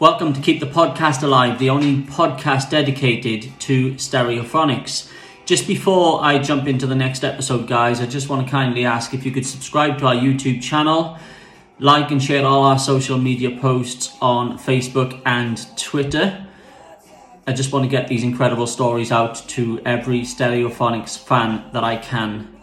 [0.00, 5.10] Welcome to Keep the Podcast Alive, the only podcast dedicated to stereophonics.
[5.44, 9.12] Just before I jump into the next episode, guys, I just want to kindly ask
[9.12, 11.18] if you could subscribe to our YouTube channel,
[11.80, 16.46] like and share all our social media posts on Facebook and Twitter.
[17.48, 21.96] I just want to get these incredible stories out to every Stereophonics fan that I
[21.96, 22.56] can.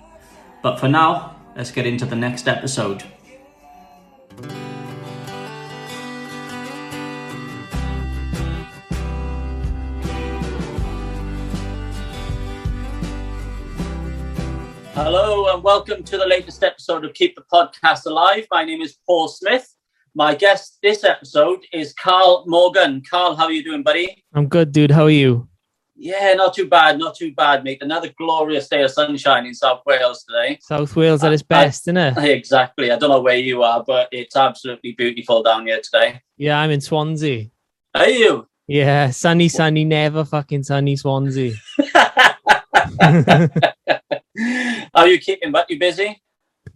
[0.63, 3.03] But for now, let's get into the next episode.
[14.95, 18.47] Hello and welcome to the latest episode of Keep the Podcast Alive.
[18.49, 19.75] My name is Paul Smith.
[20.13, 23.03] My guest this episode is Carl Morgan.
[23.09, 24.23] Carl, how are you doing, buddy?
[24.33, 24.91] I'm good, dude.
[24.91, 25.49] How are you?
[25.97, 27.79] Yeah, not too bad, not too bad, mate.
[27.81, 30.59] Another glorious day of sunshine in South Wales today.
[30.61, 32.17] South Wales at its best, isn't it?
[32.17, 32.89] Exactly.
[32.89, 36.21] I don't know where you are, but it's absolutely beautiful down here today.
[36.37, 37.47] Yeah, I'm in Swansea.
[37.93, 38.47] Are you?
[38.67, 41.55] Yeah, sunny, sunny, never fucking sunny Swansea.
[44.93, 46.21] Are you keeping but you busy?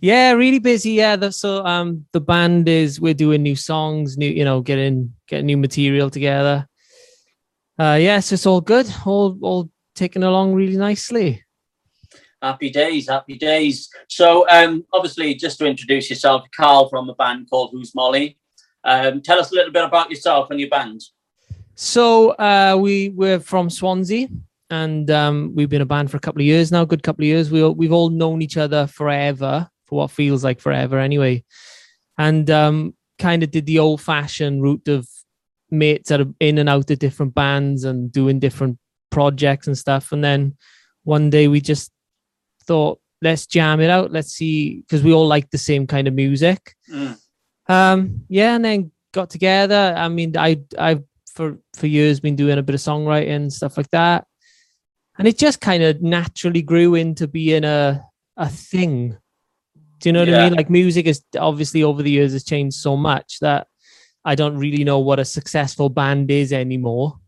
[0.01, 0.91] yeah, really busy.
[0.91, 5.13] Yeah, the, so um, the band is we're doing new songs, new you know, getting
[5.27, 6.67] getting new material together.
[7.77, 8.87] Uh, yes, it's all good.
[9.05, 11.43] All all taken along really nicely.
[12.41, 13.89] Happy days, happy days.
[14.07, 18.37] So, um, obviously, just to introduce yourself, Carl from a band called Who's Molly.
[18.85, 21.01] Um, tell us a little bit about yourself and your band.
[21.75, 24.29] So uh, we we're from Swansea,
[24.69, 26.85] and um, we've been a band for a couple of years now.
[26.85, 27.51] Good couple of years.
[27.51, 31.43] We all, we've all known each other forever, for what feels like forever, anyway.
[32.17, 35.07] And um, kind of did the old-fashioned route of
[35.71, 38.77] mates that are in and out of different bands and doing different
[39.09, 40.11] projects and stuff.
[40.11, 40.57] And then
[41.03, 41.91] one day we just
[42.65, 44.11] thought, let's jam it out.
[44.11, 46.75] Let's see, because we all like the same kind of music.
[46.91, 47.17] Mm.
[47.67, 49.93] Um, yeah, and then got together.
[49.97, 51.03] I mean, I I've
[51.33, 54.25] for for years been doing a bit of songwriting and stuff like that,
[55.19, 58.03] and it just kind of naturally grew into being a
[58.37, 59.17] a thing.
[59.99, 60.53] Do you know what I mean?
[60.53, 63.67] Like music is obviously over the years has changed so much that
[64.23, 67.19] I don't really know what a successful band is anymore.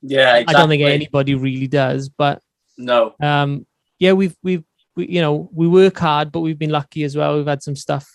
[0.00, 0.54] Yeah, exactly.
[0.54, 2.40] I don't think anybody really does, but
[2.78, 3.14] No.
[3.22, 3.66] um
[3.98, 4.64] yeah we've we've
[4.94, 7.76] we, you know we work hard but we've been lucky as well we've had some
[7.76, 8.06] stuff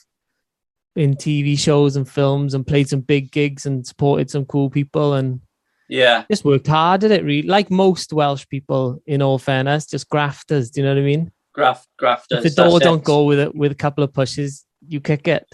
[0.95, 5.13] in tv shows and films and played some big gigs and supported some cool people
[5.13, 5.41] and
[5.91, 6.23] Yeah.
[6.31, 10.71] just worked hard at it really like most welsh people in all fairness just grafters
[10.71, 12.45] do you know what i mean Graft, grafters.
[12.45, 13.03] if the door don't it.
[13.03, 15.45] go with it with a couple of pushes you kick it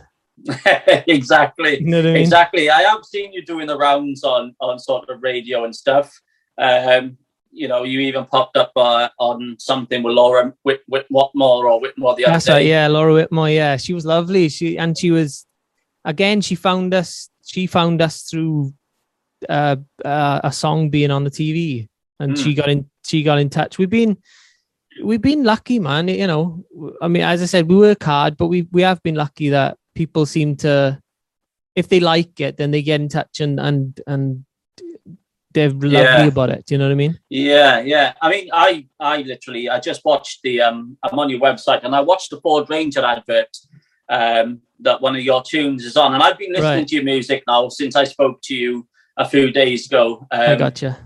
[1.07, 1.79] exactly.
[1.81, 2.69] you know i mean Exactly.
[2.69, 6.13] I have seen you doing the rounds on on sort of radio and stuff.
[6.59, 7.17] Um,
[7.51, 11.79] you know, you even popped up uh, on something with Laura Whit, Whit Watmore or
[11.81, 12.53] Whitmore the other That's day.
[12.53, 12.65] right.
[12.65, 13.49] Yeah, Laura Whitmore.
[13.49, 14.49] Yeah, she was lovely.
[14.49, 15.45] She and she was
[16.05, 16.41] again.
[16.41, 17.29] She found us.
[17.43, 18.73] She found us through
[19.49, 21.87] uh, uh, a song being on the TV,
[22.19, 22.43] and Mm.
[22.43, 22.89] she got in.
[23.05, 23.77] She got in touch.
[23.77, 24.17] We've been
[25.03, 26.07] we've been lucky, man.
[26.07, 26.65] You know,
[27.01, 29.77] I mean, as I said, we work hard, but we we have been lucky that
[29.95, 31.01] people seem to,
[31.75, 34.45] if they like it, then they get in touch and and and
[35.53, 36.27] they're lovely Yeah.
[36.27, 36.65] about it.
[36.65, 37.19] Do you know what I mean?
[37.29, 38.13] Yeah, yeah.
[38.21, 41.95] I mean, I I literally I just watched the um I'm on your website and
[41.95, 43.55] I watched the Ford Ranger advert
[44.09, 46.87] um that one of your tunes is on and I've been listening Right.
[46.87, 48.87] to your music now since I spoke to you
[49.17, 50.25] a few days ago.
[50.31, 50.97] Um, I gotcha.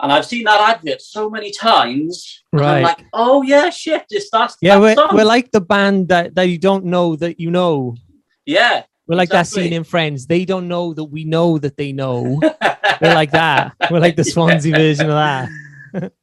[0.00, 2.42] and I've seen that advert so many times.
[2.52, 2.82] and I'm Right.
[2.82, 6.44] like, oh yeah, shit, it's that's Yeah, that we're, we're like the band that, that
[6.48, 7.96] you don't know that you know.
[8.44, 8.84] yeah.
[9.08, 9.62] We're like that Exactly.
[9.64, 10.26] scene in Friends.
[10.26, 12.40] They don't know that we know that they know.
[13.00, 13.72] We're like that.
[13.88, 15.48] We're like the Swansea version of that.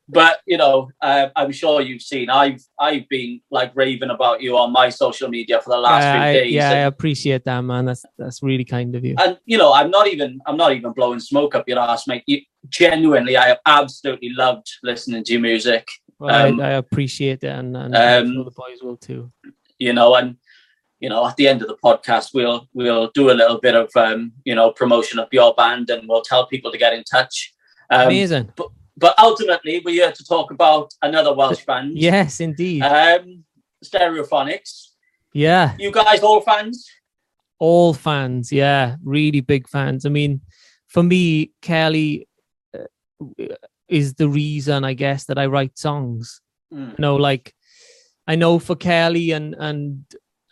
[0.10, 2.30] But you know, uh, I'm sure you've seen.
[2.30, 6.12] I've I've been like raving about you on my social media for the last Uh,
[6.14, 6.54] few I- days.
[6.54, 7.86] yeah, I appreciate that, man.
[7.86, 9.16] That's that's really kind of you.
[9.24, 12.24] and you know, I'm not even I'm not even blowing smoke up your ass, mate.
[12.28, 15.88] You, genuinely, I have absolutely loved listening to your music.
[16.20, 19.32] Well, um, I, I appreciate it, and, and um, sure the boys will too.
[19.80, 20.38] You know, and
[21.00, 23.90] you know, at the end of the podcast, we'll we'll do a little bit of
[23.96, 27.54] um, you know promotion of your band, and we'll tell people to get in touch.
[27.90, 28.52] Um, Amazing.
[28.56, 28.68] but
[29.20, 31.98] ultimately, we're here to talk about another Welsh band.
[31.98, 32.82] Yes, indeed.
[32.82, 33.44] Um,
[33.84, 34.90] Stereophonics.
[35.34, 36.88] yeah, You guys all fans?
[37.60, 38.52] all fans.
[38.52, 40.06] Yeah, really big fans.
[40.06, 40.42] I mean,
[40.88, 42.28] for me, Kelly
[42.78, 42.86] uh,
[43.88, 46.42] is the reason, I guess, that I write songs.
[46.74, 46.90] Mm.
[46.90, 47.54] you know like
[48.28, 50.04] i know for kelly and and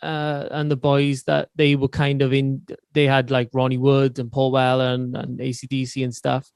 [0.02, 2.62] uh and the boys that they were kind of in
[2.92, 6.48] they had like ronnie wood and paul weller and, and acdc and stuff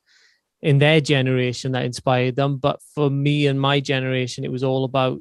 [0.66, 4.84] in their generation that inspired them but for me and my generation it was all
[4.84, 5.18] about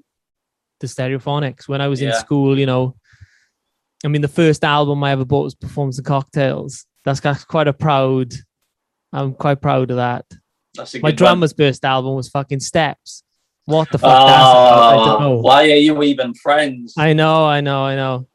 [0.82, 2.96] the stereophonics when i was in school you know
[4.04, 7.74] i mean the first album i ever bought was performance and cocktails that's quite a
[7.74, 8.34] proud
[9.14, 10.26] I'm quite proud of that.
[10.74, 13.24] That's a My drummer's first album was fucking Steps.
[13.64, 15.38] What the fuck that's about, I don't Oh, know.
[15.38, 16.96] why are you even friends?
[16.98, 18.28] I know, I know, I know.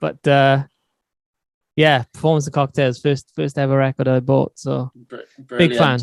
[0.00, 0.64] But uh
[1.76, 4.58] yeah, Performance of Cocktails, first first ever record I bought.
[4.58, 6.00] So Br- big fan.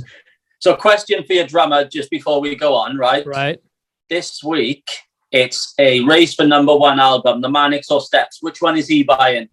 [0.63, 3.27] So, question for your drummer just before we go on, right?
[3.27, 3.59] Right.
[4.09, 4.89] This week,
[5.29, 8.37] it's a race for number one album, The Manics or Steps.
[8.39, 9.49] Which one is he buying?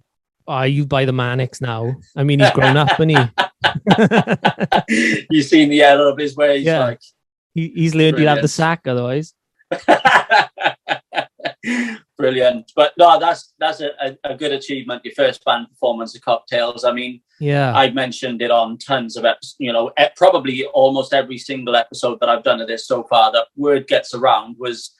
[0.46, 1.96] Oh, you buy the Manics now.
[2.14, 3.16] I mean he's grown up, and he?
[5.32, 6.64] You've seen the error of his ways.
[6.64, 6.78] Yeah.
[6.78, 7.00] Like,
[7.54, 9.34] he he's learned he'll have the sack otherwise.
[12.20, 12.72] Brilliant.
[12.76, 15.04] But no, that's that's a, a, good achievement.
[15.04, 16.84] Your first band performance of cocktails.
[16.84, 17.74] I mean, Yeah.
[17.76, 22.28] I've mentioned it on tons of episodes, you know, probably almost every single episode that
[22.28, 23.32] I've done of this so far.
[23.32, 24.94] That word gets around was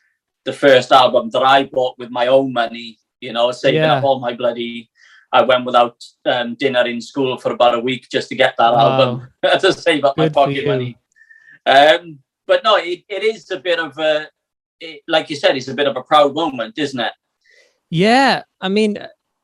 [0.45, 3.97] the first album that I bought with my own money, you know, saving Yeah.
[3.97, 4.91] up all my bloody.
[5.33, 8.73] I went without um, dinner in school for about a week just to get that
[8.73, 9.01] Wow.
[9.01, 9.29] album
[9.61, 10.97] to save up Good my pocket money.
[11.67, 14.29] Um, but no, it, it is a bit of a,
[14.81, 17.13] it, like you said, it's a bit of a proud moment, isn't it?
[17.91, 18.99] Yeah, I mean,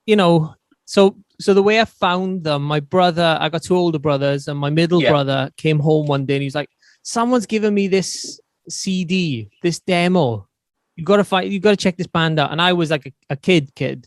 [0.07, 0.55] you know,
[0.85, 4.59] so so the way I found them, my brother, I got two older brothers, and
[4.59, 5.11] my middle Yeah.
[5.11, 6.71] brother came home one day and he's like,
[7.03, 10.49] "Someone's given me this CD, this demo.
[10.95, 13.37] You gotta find, you gotta check this band out." And I was like a, a
[13.37, 14.07] kid, kid,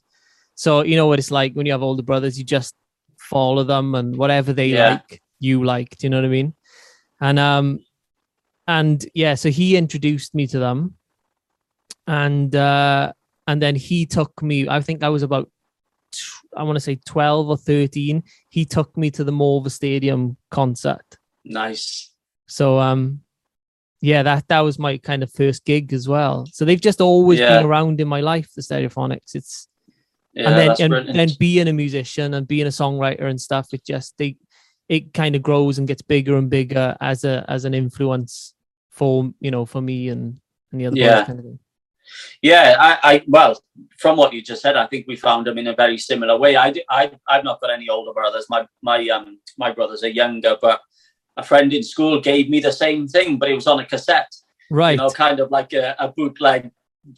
[0.55, 2.73] so you know what it's like when you have older brothers, you just
[3.17, 4.91] follow them and whatever they Yeah.
[4.91, 5.97] like, you like.
[5.97, 6.53] Do you know what I mean?
[7.21, 7.79] And um,
[8.67, 10.95] and yeah, so he introduced me to them,
[12.07, 13.11] and uh
[13.47, 15.49] and then he took me i think i was about
[16.57, 21.05] i want to say 12 or 13 he took me to the Morfa stadium concert
[21.45, 22.11] Nice.
[22.47, 23.21] so um
[24.01, 27.39] yeah that that was my kind of first gig as well so they've just always
[27.39, 27.57] Yeah.
[27.57, 29.67] been around in my life the stereophonics it's
[30.33, 33.83] Yeah, and then and then being a musician and being a songwriter and stuff it
[33.85, 34.37] just they
[34.87, 38.53] it kind of grows and gets bigger and bigger as a as an influence
[38.89, 40.39] for you know for me and
[40.71, 41.17] and the other Yeah.
[41.19, 41.59] boys kind of thing
[42.41, 43.61] Yeah, I, I well,
[43.97, 46.56] from what you just said, I think we found them in a very similar way.
[46.56, 48.45] I, I I've not got any older brothers.
[48.50, 50.81] My, my, um, my brothers are younger, but
[51.38, 54.33] a friend in school gave me the same thing, but it was on a cassette.
[54.71, 56.71] right You know, kind of like a, a bootleg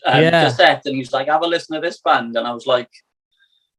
[0.05, 0.45] um, Yeah.
[0.45, 0.83] cassette.
[0.85, 2.89] And he was like, "Have a listen to this band," and I was like,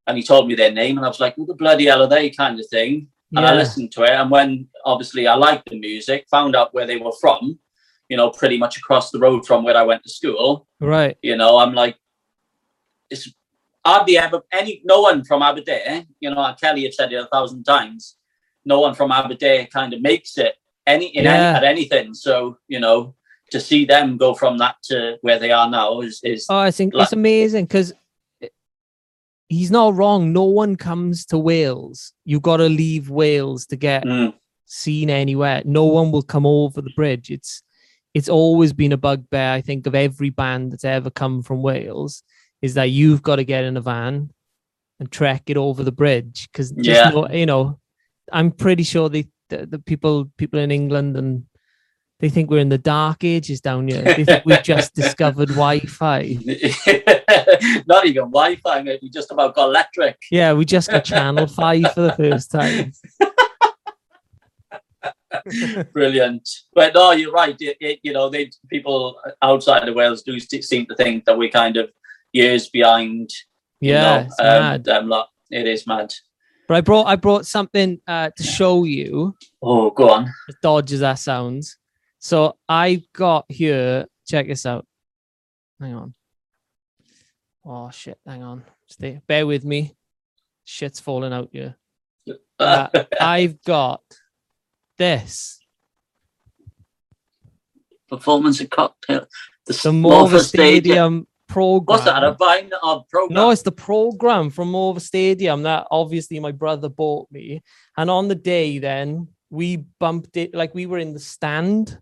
[0.07, 2.07] and he told me their name, and I was like, "Who the bloody hell are
[2.07, 3.07] they?" Kind of thing.
[3.35, 6.85] And I listened to it, and when obviously I liked the music, found out where
[6.85, 7.57] they were from.
[8.09, 11.35] You know, pretty much across the road from where I went to school right you
[11.37, 11.95] know, I'm like,
[13.09, 13.31] it's
[13.85, 17.63] hardly ever any no one from Aberdare, you know, Kelly had said it a thousand
[17.63, 18.17] times,
[18.65, 20.55] no one from Aberdare kind of makes it
[20.85, 22.13] any in any, at anything.
[22.13, 23.15] So, you know,
[23.51, 26.71] to see them go from that to where they are now is is Oh, I
[26.71, 27.93] think Like- it's amazing because
[29.47, 30.33] he's not wrong.
[30.33, 32.13] No one comes to Wales.
[32.25, 34.33] You got to leave Wales to get Mm,
[34.65, 35.61] seen anywhere.
[35.65, 37.29] No one will come over the bridge.
[37.29, 37.61] It's
[38.13, 39.51] it's always been a bugbear.
[39.53, 42.23] I think of every band that's ever come from Wales
[42.61, 44.31] is that you've got to get in a van
[44.99, 47.09] and trek it over the bridge because Yeah.
[47.09, 47.79] no, you know,
[48.31, 51.43] I'm pretty sure they the, the people people in England and
[52.19, 54.01] they think we're in the dark ages down here.
[54.01, 56.37] They think we've just discovered Wi-Fi.
[57.87, 58.99] not even Wi-Fi, mate.
[59.01, 60.17] We just about got electric.
[60.31, 62.93] Yeah, we just got Channel Five for the first time.
[65.93, 66.47] Brilliant.
[66.73, 67.55] But no, you're right.
[67.59, 71.49] It, it, you know, they people outside of Wales do seem to think that we're
[71.49, 71.89] kind of
[72.31, 73.29] years behind.
[73.79, 74.83] you Yeah, know, it's um, mad.
[74.83, 75.13] them.
[75.51, 76.13] It is mad.
[76.67, 79.35] But I brought I brought something uh, to show you.
[79.61, 80.31] Oh, go on.
[80.49, 81.77] As dodgy as that sounds.
[82.19, 84.05] So I've got here.
[84.25, 84.85] Check this out.
[85.79, 86.13] Hang on.
[87.65, 88.17] Oh shit!
[88.25, 88.63] Hang on.
[88.87, 89.21] Stay.
[89.27, 89.93] Bear with me.
[90.63, 91.75] Shit's falling out here.
[92.59, 92.87] Uh,
[93.19, 94.01] I've got
[95.03, 95.59] this.
[98.09, 99.25] Performance and cocktail.
[99.65, 101.85] The, The Morfa Stadium program.
[101.97, 102.23] What's that?
[102.23, 103.33] A Vine or program?
[103.35, 107.61] No, it's the program from Morfa Stadium that obviously my brother bought me.
[107.97, 111.99] And on the day, then we bumped it like we were in the stand.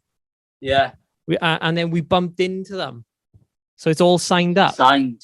[0.59, 0.91] yeah,
[1.27, 3.05] We uh, and then we bumped into them.
[3.77, 5.21] So it's all signed up signed.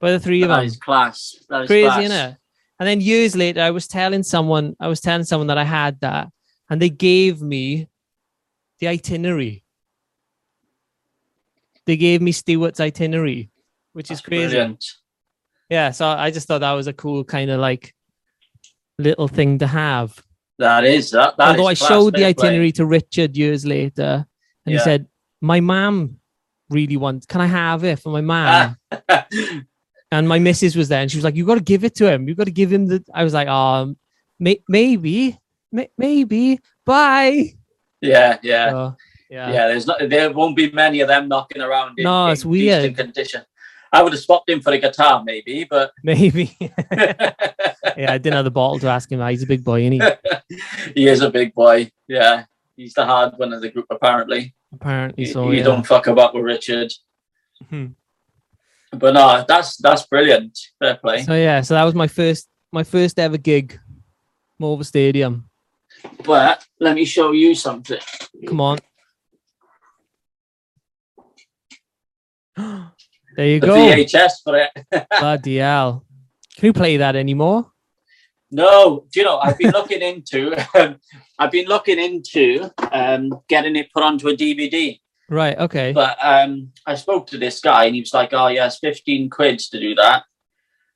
[0.00, 0.66] by the three of That them.
[0.66, 1.34] is class.
[1.48, 2.04] That is Crazy, class.
[2.04, 2.36] innit?
[2.78, 5.98] And then years later, I was telling someone, I was telling someone that I had
[6.00, 6.28] that,
[6.70, 7.88] and they gave me
[8.80, 9.64] the itinerary.
[11.86, 13.50] They gave me Stuart's itinerary,
[13.92, 14.48] which is crazy.
[14.56, 14.84] Brilliant.
[15.70, 17.94] Yeah, so I just thought that was a cool kind of like
[18.98, 20.20] little thing to have.
[20.58, 21.36] That is that.
[21.36, 22.46] that Although I is class, showed the fair play.
[22.48, 24.26] itinerary to Richard years later,
[24.64, 24.78] and Yeah.
[24.78, 25.06] he said,
[25.40, 26.18] "My mom
[26.70, 27.26] really wants.
[27.26, 28.76] Can I have it for my mom?"
[30.10, 32.10] and my missus was there, and she was like, "You got to give it to
[32.10, 32.26] him.
[32.28, 33.96] You got to give him the." I was like, "Um,
[34.40, 35.38] may- maybe,
[35.76, 37.52] may- maybe," bye.
[38.00, 38.96] Yeah, yeah, So,
[39.30, 39.52] yeah.
[39.52, 39.68] yeah.
[39.68, 41.98] there's not, there won't be many of them knocking around.
[41.98, 42.96] In, No, it's weird.
[42.96, 43.42] condition.
[43.92, 46.56] I would have swapped him for a guitar, maybe, but Maybe.
[46.60, 49.26] yeah, I didn't have the bottle to ask him.
[49.28, 50.60] He's a big boy, isn't he?
[50.94, 51.90] he is a big boy.
[52.08, 52.44] Yeah,
[52.76, 54.54] he's the hard one of the group, apparently.
[54.72, 55.50] Apparently so.
[55.50, 55.64] you yeah.
[55.64, 56.92] don't fuck about with Richard.
[57.70, 57.86] Hmm.
[58.92, 60.58] But no, that's that's brilliant.
[60.78, 61.22] Fair play.
[61.22, 63.78] So yeah, so that was my first my first ever gig.
[64.60, 65.48] Morfa Stadium.
[66.24, 68.00] But let me show you something.
[68.46, 68.78] Come on.
[72.56, 73.74] there you go.
[73.74, 74.70] VHS for it.
[75.20, 76.04] Bloody hell.
[76.56, 77.70] Can you play that anymore?
[78.50, 79.38] No, do you know?
[79.38, 80.54] I've been looking into.
[80.74, 80.96] Um,
[81.38, 84.98] I've been looking into um, getting it put onto a DVD.
[85.28, 85.92] Right, okay.
[85.92, 89.68] But um, I spoke to this guy, and he was like, "Oh, yes, fifteen quids
[89.70, 90.22] to do that."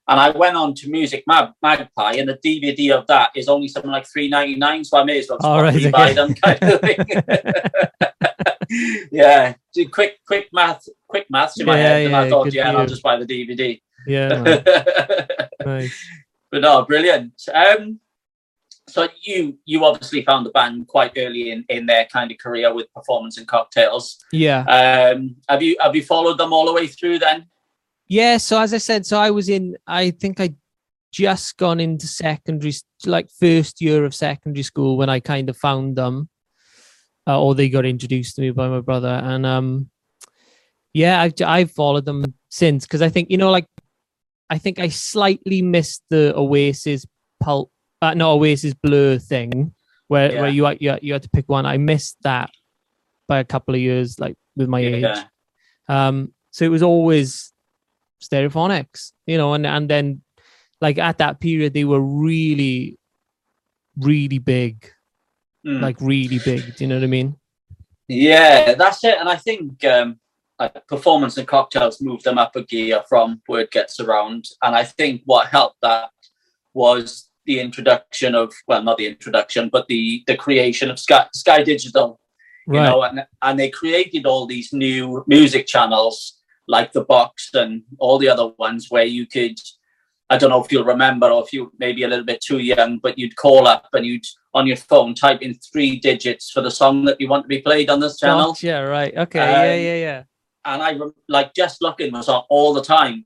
[0.09, 3.69] And I went on to Music Mag- Magpie, and the DVD of that is only
[3.69, 4.85] something like three ninety nine.
[4.85, 6.97] So I may as well All right, just buy them, kind of thing.
[9.12, 12.73] yeah, do quick, quick math, quick maths in my Yeah, head, and I thought, yeah,
[12.73, 13.80] I'll just buy the DVD.
[14.07, 15.47] Yeah.
[15.64, 16.07] nice.
[16.50, 17.33] but no, brilliant.
[17.52, 18.00] Um,
[18.88, 22.75] so you you obviously found the band quite early in, in their kind of career
[22.75, 24.19] with performance and cocktails.
[24.33, 24.62] Yeah.
[24.64, 27.47] Um, have you have you followed them all the way through then?
[28.11, 30.52] Yeah, so as I said, so I was in I think I
[31.12, 32.73] just gone into secondary
[33.07, 36.29] like first year of secondary school when I kind of found them.
[37.26, 39.88] Uh, or they got introduced to me by my brother and um
[40.93, 43.67] yeah, I've I've followed them since because I think you know like
[44.49, 47.07] I think I slightly missed the Oasis
[47.40, 47.71] pulp
[48.02, 49.73] uh, no Oasis blur thing
[50.09, 50.40] where Yeah.
[50.40, 51.64] where you, you had- you had to pick one.
[51.64, 52.50] I missed that
[53.29, 55.19] by a couple of years like with my age.
[55.88, 57.50] Um, so it was always
[58.22, 60.22] stereophonics, you know, and and then
[60.80, 62.98] like at that period they were really,
[63.98, 64.90] really big,
[65.66, 65.82] Mm.
[65.82, 66.74] like really big.
[66.76, 67.36] Do you know what I mean?
[68.08, 69.18] yeah, that's it.
[69.20, 70.18] And I think um,
[70.58, 74.46] like performance and cocktails moved them up a gear from word gets around.
[74.62, 76.10] And I think what helped that
[76.74, 81.62] was the introduction of well, not the introduction, but the the creation of Sky, Sky
[81.62, 82.18] Digital.
[82.66, 82.88] you Right.
[82.88, 86.39] know, and, and they created all these new music channels
[86.70, 89.58] like the box and all the other ones where you could
[90.32, 92.98] I don't know if you'll remember or if you maybe a little bit too young,
[92.98, 94.24] but you'd call up and you'd
[94.54, 97.60] on your phone type in three digits for the song that you want to be
[97.60, 98.52] played on this channel.
[98.52, 99.16] Gotcha, right.
[99.16, 99.40] Okay.
[99.40, 100.22] yeah, Um, yeah, yeah.
[100.64, 100.96] And I
[101.28, 103.24] like just looking was on all the time.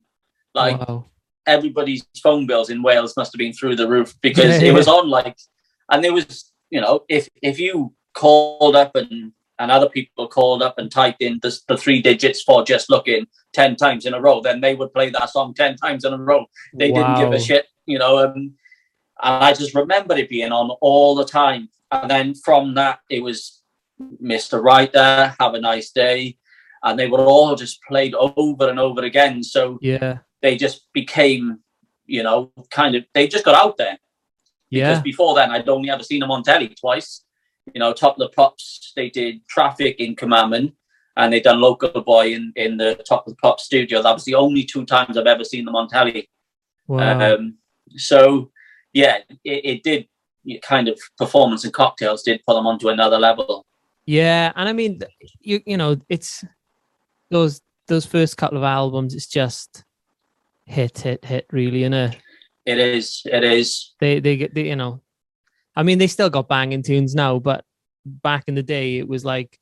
[0.54, 1.04] Like wow.
[1.46, 4.88] everybody's phone bills in Wales must have been through the roof because Yeah, it was
[4.88, 5.36] on like,
[5.90, 10.62] and there was, you know, if if you called up and and other people called
[10.62, 14.20] up and typed in the, the three digits for just looking 10 times in a
[14.20, 16.46] row, then they would play that song 10 times in a row.
[16.74, 18.18] They didn't give a shit, you know.
[18.18, 18.54] Um,
[19.22, 21.68] and I just remember it being on all the time.
[21.92, 23.62] And then from that, it was
[24.22, 24.62] Mr.
[24.62, 26.36] Writer, Have a Nice Day.
[26.82, 29.42] And they were all just played over and over again.
[29.42, 30.18] So Yeah.
[30.42, 31.60] they just became,
[32.06, 33.98] you know, kind of they just got out there.
[34.70, 34.90] Yeah.
[34.90, 37.24] Because before then I'd only ever seen them on telly twice.
[37.72, 40.74] You know, Top of the Pops, they did Traffic in Commandment
[41.16, 44.02] and they done Local Boy in, in the Top of the Pops studio.
[44.02, 46.28] That was the only two times I've ever seen them on telly.
[46.86, 47.34] Wow.
[47.34, 47.56] Um,
[47.96, 48.50] so
[48.92, 50.08] yeah, it, it did
[50.46, 53.64] it kind of performance and cocktails did put them onto another level.
[54.06, 55.00] Yeah, and I mean,
[55.40, 56.44] you you know, it's
[57.30, 59.14] those those first couple of albums.
[59.14, 59.84] It's just
[60.66, 61.46] hit, hit, hit.
[61.50, 62.10] Really, you know,
[62.66, 63.94] It is, it is.
[64.00, 65.00] they they get they, you know,
[65.76, 67.64] I mean, they still got banging tunes now, but
[68.04, 69.58] back in the day, it was like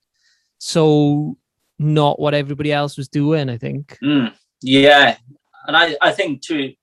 [0.58, 1.36] so
[1.78, 3.48] not what everybody else was doing.
[3.48, 3.98] I think.
[4.02, 5.16] Mm, yeah,
[5.66, 6.74] and I, I think too,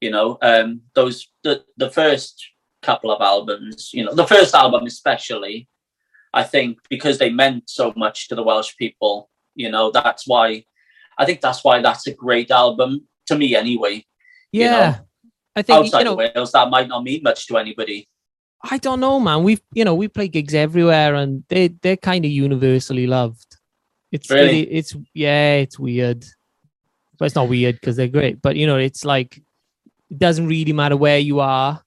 [0.00, 2.44] you know, um, those the the first
[2.82, 5.68] couple of albums, you know, the first album especially,
[6.32, 10.64] I think because they meant so much to the Welsh people, you know, that's why,
[11.18, 14.04] I think that's why that's a great album to me anyway.
[14.52, 14.98] you know, Yeah,
[15.56, 16.12] I think Outside you know.
[16.12, 18.08] of Wales, that might not mean much to anybody.
[18.70, 19.42] I don't know, man.
[19.42, 23.56] We've you know we play gigs everywhere, and they they're kind of universally loved.
[24.12, 24.60] It's Really?
[24.62, 26.24] it- it's yeah, it's weird,
[27.18, 28.40] but it's not weird because they're great.
[28.42, 29.36] But you know, it's like
[30.10, 31.82] it doesn't really matter where you are.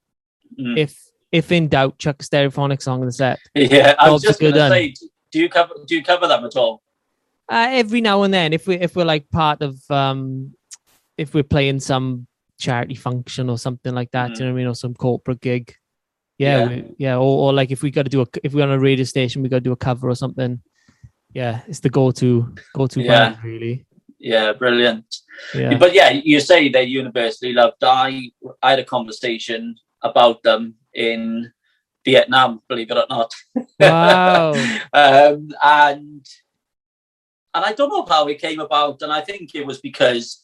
[0.60, 0.78] Mm.
[0.78, 0.98] If
[1.32, 3.40] if in doubt, chuck a stereophonic song on the set.
[3.56, 4.94] Yeah, I was Jobs just going to say,
[5.32, 6.82] do you cover do you cover them at all?
[7.48, 10.54] Uh, every now and then, if we if we're like part of um,
[11.18, 12.28] if we're playing some
[12.60, 15.74] charity function or something like that, you know what I mean, or some corporate gig.
[16.40, 16.68] Yeah, Yeah.
[16.70, 18.80] we- yeah, or, or like if we got to do a if we're on a
[18.80, 20.62] radio station, we got to do a cover or something.
[21.34, 23.30] Yeah, it's the go-to go-to Yeah.
[23.30, 23.86] band, really.
[24.18, 25.06] Yeah, brilliant.
[25.54, 27.84] Yeah, But yeah, you say they're universally loved.
[27.84, 28.32] I
[28.64, 31.52] I had a conversation about them in
[32.06, 33.32] Vietnam, believe it or not.
[33.80, 34.54] Wow.
[34.94, 36.26] um, and
[37.54, 40.44] and I don't know how it came about, and I think it was because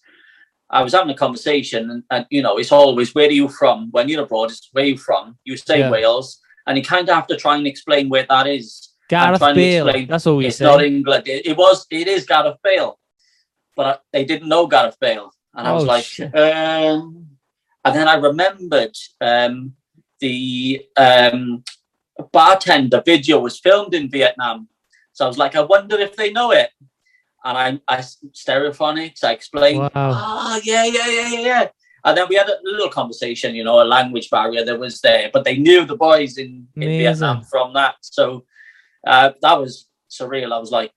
[0.70, 3.90] I was having a conversation, and, and you know, it's always where are you from
[3.92, 4.52] when you're abroad?
[4.52, 5.38] It's where you from.
[5.44, 5.92] You say Yeah.
[5.92, 8.90] Wales, and you kind of have to try and explain where that is.
[9.08, 9.88] Gareth Bale.
[9.88, 10.66] explain That's all we it's say.
[10.66, 11.28] not England.
[11.28, 11.86] It, it was.
[11.92, 12.98] It is Gareth Bale,
[13.76, 17.28] but I, they didn't know Gareth Bale, and I was Oh, like, um,
[17.86, 19.74] and then I remembered um,
[20.20, 21.64] the um,
[22.32, 24.68] bartender video was filmed in Vietnam,
[25.14, 26.72] so I was like, I wonder if they know it,
[27.46, 29.24] and I, I stereophonics.
[29.24, 29.90] I explained, Wow.
[29.96, 31.68] ah, yeah, yeah, yeah, yeah, yeah.
[32.04, 35.30] And then we had a little conversation, you know, a language barrier that was there,
[35.34, 37.00] but they knew the boys in, in Amazing.
[37.00, 37.96] Vietnam from that.
[38.02, 38.46] So
[39.08, 40.52] uh, that was surreal.
[40.54, 40.92] I was like,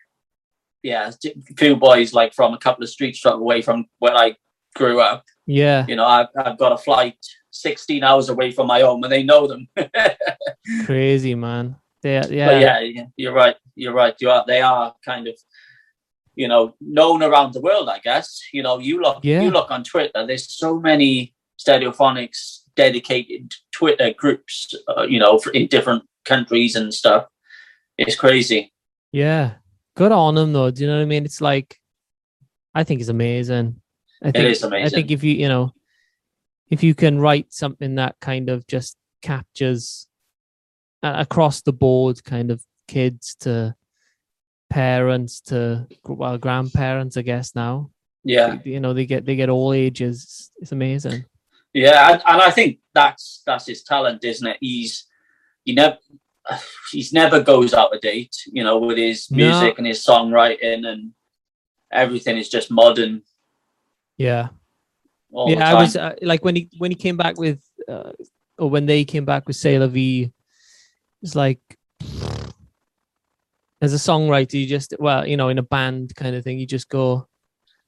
[0.82, 4.36] yeah, a few boys like from a couple of streets away from where I
[4.74, 5.24] grew up.
[5.46, 5.86] Yeah.
[5.88, 7.16] You know, I've, I've got a flight
[7.52, 9.66] 16 hours away from my home and they know them.
[10.84, 11.76] Crazy, man.
[12.02, 12.20] Yeah.
[12.22, 12.58] But Yeah.
[12.60, 13.56] yeah, yeah, you're right.
[13.74, 14.14] You're right.
[14.20, 14.44] You are.
[14.46, 15.34] They are kind of,
[16.38, 17.88] you know, known around the world.
[17.88, 18.40] I guess.
[18.52, 19.18] You know, you look.
[19.22, 19.42] Yeah.
[19.42, 20.26] You look on Twitter.
[20.26, 24.72] There's so many stereophonics dedicated Twitter groups.
[24.88, 27.26] Uh, you know, for, in different countries and stuff.
[27.98, 28.72] It's crazy.
[29.12, 29.54] Yeah.
[29.96, 30.70] Good on them though.
[30.70, 31.24] Do you know what I mean?
[31.24, 31.76] It's like
[32.74, 33.80] I think it's amazing.
[34.22, 35.72] I think is I think if you you know
[36.70, 40.06] if you can write something that kind of just captures
[41.02, 43.74] uh, across the board kind of kids to
[44.70, 47.90] parents to well grandparents I guess now
[48.24, 48.58] Yeah.
[48.64, 51.24] you know they get they get all ages it's amazing
[51.74, 54.56] Yeah, and, and I think that's that's his talent, isn't it?
[54.60, 55.06] He's
[55.64, 55.98] he never
[56.90, 59.36] he's never goes out of date, you know, with his No.
[59.36, 61.12] music and his songwriting and
[61.92, 63.22] everything is just modern
[64.18, 64.48] yeah
[65.32, 65.70] all yeah.
[65.70, 68.12] I was uh, like when he when he came back with uh,
[68.58, 70.32] or when they came back with C'est la Vie,
[71.22, 71.60] it's like
[73.80, 76.66] as a songwriter, you just well, you know, in a band kind of thing, you
[76.66, 77.28] just go,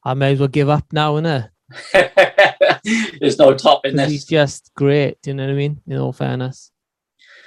[0.04, 1.50] I may as well give up now, innit?
[3.20, 4.10] There's no topping this.
[4.10, 5.20] He's just great.
[5.22, 5.80] Do you know what I mean?
[5.86, 6.72] In all fairness,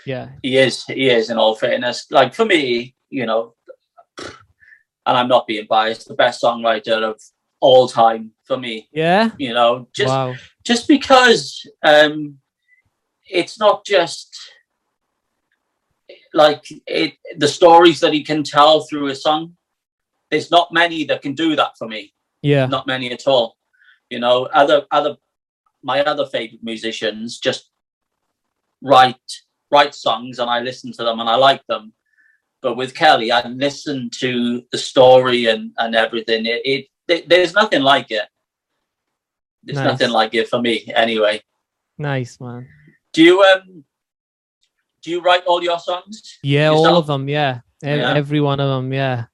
[0.06, 1.30] yeah, He is, he is.
[1.30, 3.56] In all fairness, like for me, you know,
[4.20, 7.22] and I'm not being biased, the best songwriter of
[7.60, 8.90] all time for me.
[8.92, 9.32] yeah.
[9.38, 12.38] You know, just wow, just because um
[13.26, 14.36] it's not just
[16.34, 19.56] like it the stories that he can tell through a song
[20.32, 22.12] there's not many that can do that for me.
[22.42, 23.56] Yeah, not many at all.
[24.10, 25.16] You know other other
[25.84, 27.70] my other favorite musicians just
[28.82, 29.16] write
[29.72, 31.94] write songs and i listen to them and i like them.
[32.62, 36.46] But with kelly i listen to the story and and everything.
[36.46, 38.28] It, it, there- there's nothing like it.
[39.64, 39.86] There's Nice.
[39.92, 41.42] nothing like it for me anyway.
[41.98, 42.68] Nice man.
[43.14, 43.84] do you um
[45.04, 46.40] do you write all your songs?
[46.42, 47.28] Yeah, all of them.
[47.30, 47.60] Yeah.
[47.82, 48.14] Yeah.
[48.14, 48.94] every one of them.
[48.94, 49.26] Yeah.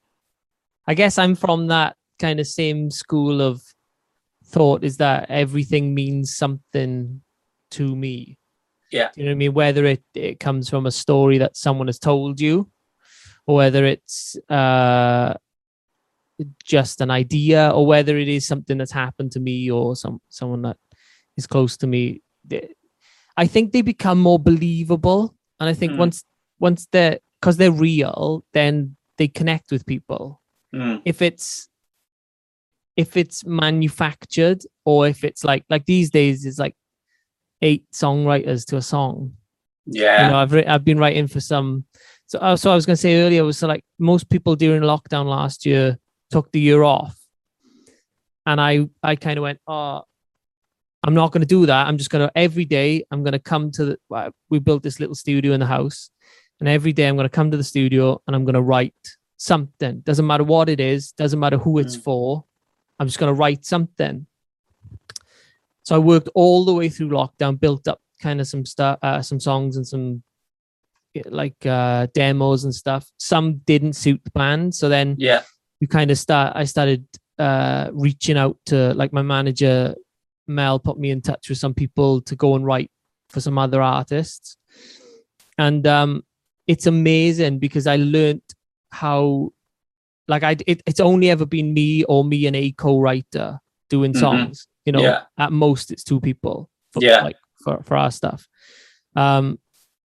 [0.88, 3.62] I guess I'm from that kind of same school of
[4.46, 4.84] thought.
[4.84, 7.22] Is that everything means something
[7.72, 8.38] to me?
[8.92, 9.10] Yeah.
[9.16, 9.54] You know what I mean?
[9.54, 12.72] Whether it it comes from a story that someone has told you,
[13.46, 15.36] or whether it's uh
[16.64, 20.64] just an idea, or whether it is something that's happened to me or some someone
[20.64, 20.78] that
[21.38, 22.24] is close to me.
[23.38, 25.98] I think they become more believable, and I think Mm.
[25.98, 26.24] once
[26.60, 30.42] once they're because they're real, then they connect with people.
[30.76, 31.68] Mm, If it's
[32.96, 36.76] if it's manufactured or if it's like like these days it's like
[37.62, 39.34] eight songwriters to a song.
[39.86, 40.26] yeah.
[40.26, 41.86] You know, I've writ- I've been writing for some.
[42.28, 44.82] So, uh, so I was going to say earlier was so like most people during
[44.84, 45.98] lockdown last year
[46.30, 47.18] took the year off,
[48.46, 50.04] and I I kind of went, oh,
[51.04, 51.88] I'm not going to do that.
[51.88, 54.34] I'm just going to every day I'm going to come to the.
[54.50, 56.10] We built this little studio in the house,
[56.60, 58.94] and every day I'm going to come to the studio and I'm going to write
[59.38, 60.02] something.
[60.02, 61.14] Doesn't matter what it is.
[61.14, 62.04] Doesn't matter who it's Mm.
[62.04, 62.46] for.
[63.00, 64.28] I'm just going to write something.
[65.84, 69.22] So I worked all the way through lockdown, built up kind of some stuff, uh,
[69.22, 70.24] some songs and some
[71.26, 73.10] like uh, demos and stuff.
[73.18, 75.44] Some didn't suit the band, so then yeah.
[75.80, 76.54] you kind of start.
[76.56, 77.06] I started
[77.40, 79.96] uh, reaching out to like my manager
[80.50, 82.92] Mel put me in touch with some people to go and write
[83.30, 84.58] for some other artists,
[85.58, 86.24] and um,
[86.68, 88.42] it's amazing because I learned
[88.92, 89.52] how
[90.28, 93.60] like I it, it's only ever been me or me and a co-writer
[93.90, 94.20] doing Mhm.
[94.20, 94.68] songs.
[94.86, 95.22] You know, Yeah.
[95.38, 96.70] at most it's two people.
[96.94, 97.22] For, Yeah.
[97.22, 98.48] like for for our stuff.
[99.16, 99.60] Um,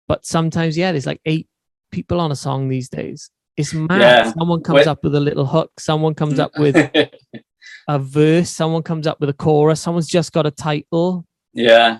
[0.08, 1.48] but sometimes yeah, there's like eight
[1.92, 3.30] people on a song these days.
[3.58, 4.02] It's mad.
[4.02, 4.32] Yeah.
[4.34, 5.80] Someone comes Wait- up with a little hook.
[5.80, 6.76] Someone comes up with
[7.88, 8.50] a verse.
[8.50, 9.82] Someone comes up with a chorus.
[9.82, 11.26] Someone's just got a title.
[11.54, 12.00] yeah.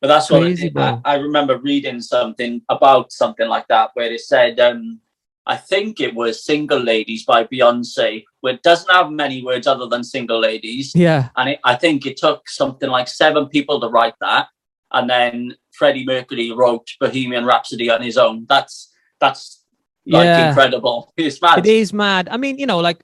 [0.00, 4.60] But that's what I, I, remember reading something about something like that where it said,
[4.60, 5.00] um,
[5.46, 9.86] I think it was Single Ladies by Beyonce, where it doesn't have many words other
[9.86, 10.92] than single ladies.
[10.94, 11.30] Yeah.
[11.36, 14.48] And it, I think it took something like seven people to write that.
[14.92, 18.44] And then Freddie Mercury wrote Bohemian Rhapsody on his own.
[18.46, 19.64] That's, that's
[20.06, 20.48] like yeah.
[20.48, 21.14] incredible.
[21.16, 21.58] It's mad.
[21.58, 22.28] It is mad.
[22.30, 23.02] I mean, you know, like,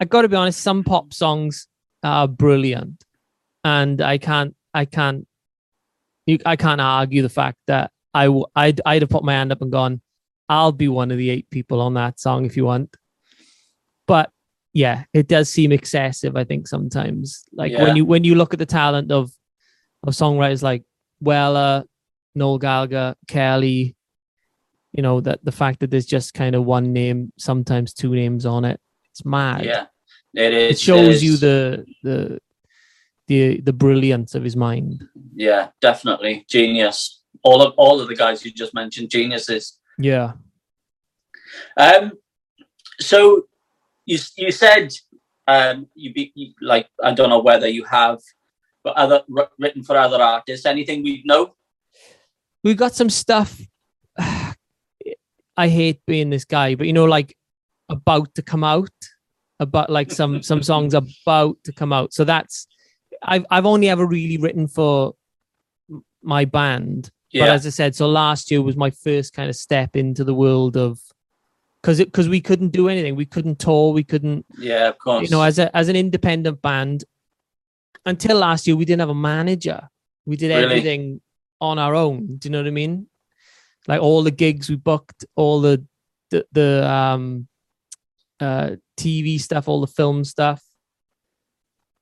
[0.00, 1.68] I got to be honest, some pop songs
[2.02, 3.04] are brilliant.
[3.64, 5.26] And I can't, I can't
[6.26, 9.52] you, I can't argue the fact that I w- I'd, I'd have put my hand
[9.52, 10.00] up and gone,
[10.48, 12.96] I'll be one of the eight people on that song if you want.
[14.06, 14.30] But
[14.72, 16.36] yeah, it does seem excessive.
[16.36, 17.82] I think sometimes, like yeah.
[17.82, 19.30] when you when you look at the talent of
[20.06, 20.84] of songwriters like
[21.20, 21.84] Weller,
[22.34, 23.96] Noel Gallagher, Kelly,
[24.92, 28.46] you know that the fact that there's just kind of one name, sometimes two names
[28.46, 28.78] on it,
[29.16, 29.64] it's mad.
[29.64, 29.86] Yeah,
[30.34, 30.72] it is.
[30.72, 31.24] It shows it is.
[31.24, 32.38] you the the
[33.28, 35.04] the the brilliance of his mind.
[35.34, 37.22] Yeah, definitely genius.
[37.42, 39.78] All of all of the guys you just mentioned, geniuses.
[39.98, 40.32] Yeah.
[41.78, 42.12] Um.
[43.00, 43.46] So
[44.04, 44.92] you you said
[45.48, 48.20] um you be you, like I don't know whether you have,
[48.84, 50.66] but other r- written for other artists.
[50.66, 51.54] Anything we know?
[52.62, 53.60] We've got some stuff.
[54.18, 57.35] I hate being this guy, but you know, like
[57.88, 58.90] about to come out,
[59.60, 62.12] about like some some songs about to come out.
[62.12, 62.66] So that's
[63.22, 65.14] I've I've only ever really written for
[66.22, 67.10] my band.
[67.30, 67.46] Yeah.
[67.46, 70.34] But as I said, so last year was my first kind of step into the
[70.34, 71.00] world of
[71.82, 74.44] because because we couldn't do anything, we couldn't tour, we couldn't.
[74.58, 75.22] Yeah, of course.
[75.22, 77.04] You know, as a as an independent band,
[78.04, 79.88] until last year, we didn't have a manager.
[80.24, 80.64] We did really?
[80.64, 81.20] everything
[81.60, 82.36] on our own.
[82.36, 83.08] Do you know what I mean?
[83.86, 85.84] Like all the gigs we booked, all the
[86.30, 87.46] the, the um
[88.40, 90.62] uh TV stuff, all the film stuff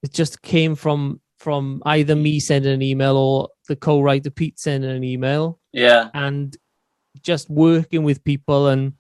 [0.05, 4.91] it just came from from either me sending an email or the co-writer Pete sending
[4.91, 5.59] an email.
[5.73, 6.11] Yeah.
[6.13, 6.55] And
[7.23, 8.93] just working with people and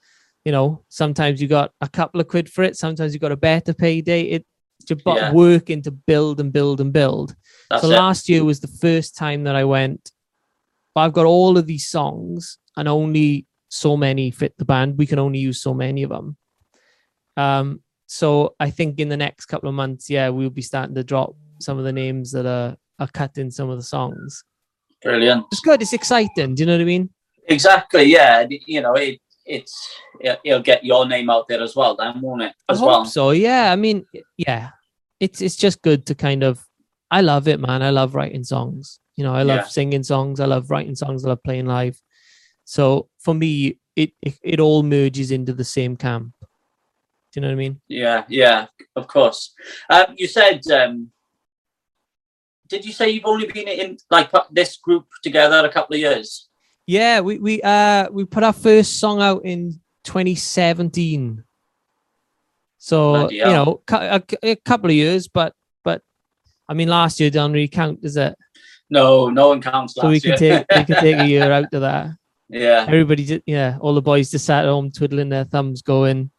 [0.47, 3.37] you know, sometimes you got a couple of quid for it, sometimes you got a
[3.37, 4.23] better payday.
[4.23, 4.47] It
[4.87, 5.33] just yeah.
[5.33, 7.37] working to build and build and build.
[7.71, 7.97] That's so it.
[7.97, 10.11] last year was the first time that I went,
[10.97, 14.97] I've got all of these songs and only so many fit the band.
[14.97, 16.37] We can only use so many of them.
[17.37, 21.05] Um, so I think in the next couple of months, yeah, we'll be starting to
[21.05, 24.45] drop some of the names that are are cut in some of the songs.
[25.03, 25.47] Brilliant.
[25.51, 25.83] It's good.
[25.83, 26.55] It's exciting.
[26.55, 27.11] Do you know what I mean?
[27.49, 28.05] Exactly.
[28.05, 28.47] Yeah.
[28.49, 29.75] You know, it it's
[30.21, 32.53] it'll get your name out there as well, then, won't it?
[32.69, 33.05] As well.
[33.05, 33.73] So yeah.
[33.73, 34.71] I mean, yeah.
[35.21, 36.65] It's it's just good to kind of.
[37.11, 37.83] I love it, man.
[37.83, 38.99] I love writing songs.
[39.17, 39.67] You know, I love yeah.
[39.67, 40.41] singing songs.
[40.41, 41.25] I love writing songs.
[41.25, 42.01] I love playing live.
[42.65, 46.33] So for me, it, it it all merges into the same camp.
[47.35, 47.81] Do you know what I mean?
[47.89, 49.55] Yeah, yeah, of course.
[49.91, 51.11] Um, you said, um,
[52.69, 56.49] did you say you've only been in like this group together a couple of years?
[56.87, 61.43] Yeah, we we uh we put our first song out in 2017.
[62.79, 66.03] So you know, a, a couple of years, but but
[66.69, 68.37] I mean, last year don't really count, does it?
[68.91, 69.95] No, no one counts.
[69.95, 72.11] so we can take we can take a year out of that.
[72.49, 72.85] Yeah.
[72.87, 76.31] Everybody, just, yeah, all the boys just sat at home twiddling their thumbs, going,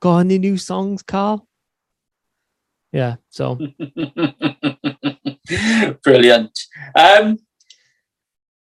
[0.00, 1.46] Got any new songs, Carl?
[2.92, 3.56] Yeah, so
[6.02, 6.58] brilliant.
[6.94, 7.38] Um,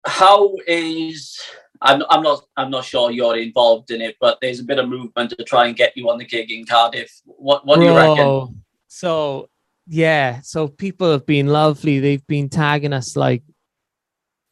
[0.06, 1.38] how is
[1.80, 4.88] I'm I'm not I'm not sure you're involved in it, but there's a bit of
[4.88, 7.20] movement to try and get you on the gig in Cardiff.
[7.24, 8.64] What what Bro, do you reckon?
[8.88, 9.48] So
[9.86, 12.00] yeah, so people have been lovely.
[12.00, 13.42] They've been tagging us like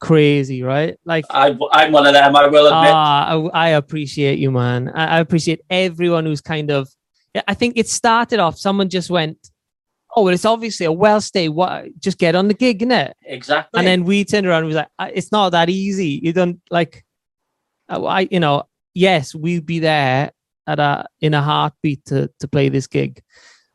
[0.00, 0.98] crazy, right?
[1.04, 2.37] Like I, I'm one of them.
[2.37, 2.92] I will admit.
[2.92, 4.90] Uh, I, I appreciate you, man.
[4.94, 6.88] I, I, appreciate everyone who's kind of.
[7.46, 8.58] I think it started off.
[8.58, 9.50] Someone just went,
[10.14, 11.48] "Oh, well, it's obviously a well stay.
[11.48, 11.87] What?
[11.98, 13.78] Just get on the gig, innit?" Exactly.
[13.78, 16.20] And then we turned around and was like, "It's not that easy.
[16.22, 17.04] You don't like."
[17.90, 20.30] I, you know, yes, we'd be there
[20.66, 23.22] at a in a heartbeat to to play this gig,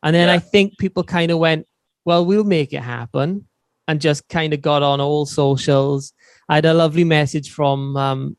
[0.02, 0.36] and then yeah.
[0.36, 1.68] I think people kind of went,
[2.06, 3.48] "Well, we'll make it happen."
[3.88, 6.14] And just kind of got on all socials.
[6.50, 8.38] I had a lovely message from um,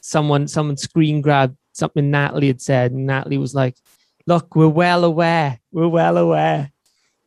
[0.00, 3.76] someone, someone screen grabbed something Natalie had said, and Natalie was like,
[4.26, 5.60] "Look, we're well aware.
[5.72, 6.72] We're well aware."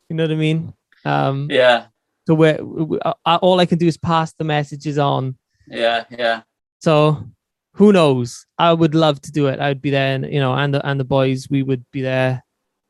[0.09, 0.73] You know what I mean?
[1.05, 1.85] Um, yeah.
[2.27, 5.37] So we're, we, uh, uh, all I can do is pass the messages on.
[5.67, 6.41] Yeah, yeah.
[6.79, 7.27] So
[7.73, 8.45] who knows?
[8.57, 9.59] I would love to do it.
[9.59, 12.01] I would be there, and you know, and the and the boys, we would be
[12.01, 12.43] there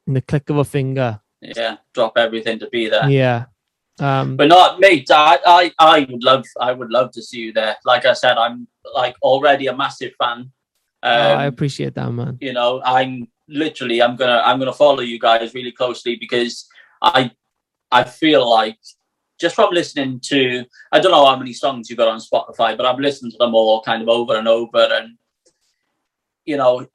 [0.08, 1.22] in the click of a finger.
[1.42, 3.10] Yeah, drop everything to be there.
[3.10, 3.46] Yeah,
[4.02, 5.06] um, but not me.
[5.10, 7.76] I, I, I would love, I would love to see you there.
[7.86, 10.40] Like I said, I'm like already a massive fan.
[10.40, 10.52] Um,
[11.04, 12.38] oh, I um, appreciate that, man.
[12.42, 16.68] You know, I'm literally, I'm gonna, I'm gonna follow you guys really closely because
[17.02, 17.32] I,
[17.92, 18.78] I feel like
[19.40, 22.86] just from listening to, I don't know how many songs you got on Spotify, but
[22.86, 24.88] I've listened to them all kind of over and over.
[24.92, 25.18] And,
[26.46, 26.86] you know,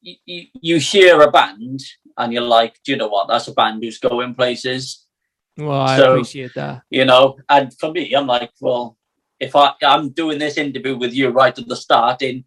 [0.00, 1.80] you, you hear a band
[2.16, 3.28] and you're like, do you know what?
[3.28, 5.06] That's a band who's going places.
[5.58, 6.82] Well, I So- appreciate that.
[6.90, 8.96] You know, and for me, I'm like, well,
[9.40, 12.44] if I, I'm doing this interview with you right at the start, in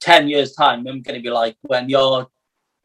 [0.00, 2.26] 10 years' time, I'm going to be like, when you're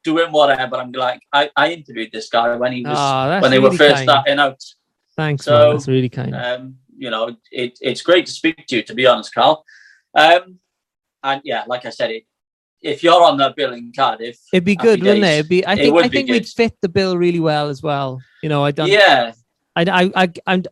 [0.03, 3.59] doing whatever, I'm like, I, I interviewed this guy when he was, that's when they
[3.59, 4.09] were first kind.
[4.09, 4.61] starting out.
[5.17, 5.75] Thanks, So, man.
[5.75, 6.33] That's really kind.
[6.35, 9.65] Um, you know, it, it's great to speak to you, to be honest, Carl.
[10.15, 10.59] Um,
[11.23, 12.23] and yeah, like I said, it,
[12.81, 15.21] if you're on that bill in Cardiff, It'd be good, wouldn't it?
[15.21, 15.39] days.
[15.39, 15.65] It'd be.
[15.65, 15.97] I It think.
[15.97, 18.19] I think we'd fit the bill really well as well.
[18.41, 18.87] You know, I don't.
[18.89, 19.33] yeah,
[19.75, 20.63] I, I, I, I'm,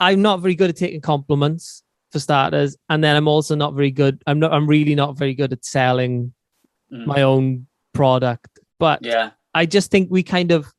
[0.00, 3.90] I'm not very good at taking compliments for starters, and then I'm also not very
[3.90, 4.22] good.
[4.26, 4.52] I'm not.
[4.52, 6.32] I'm really not very good at selling
[6.92, 7.06] Mm.
[7.06, 8.58] my own product.
[8.78, 10.70] But yeah, I just think we kind of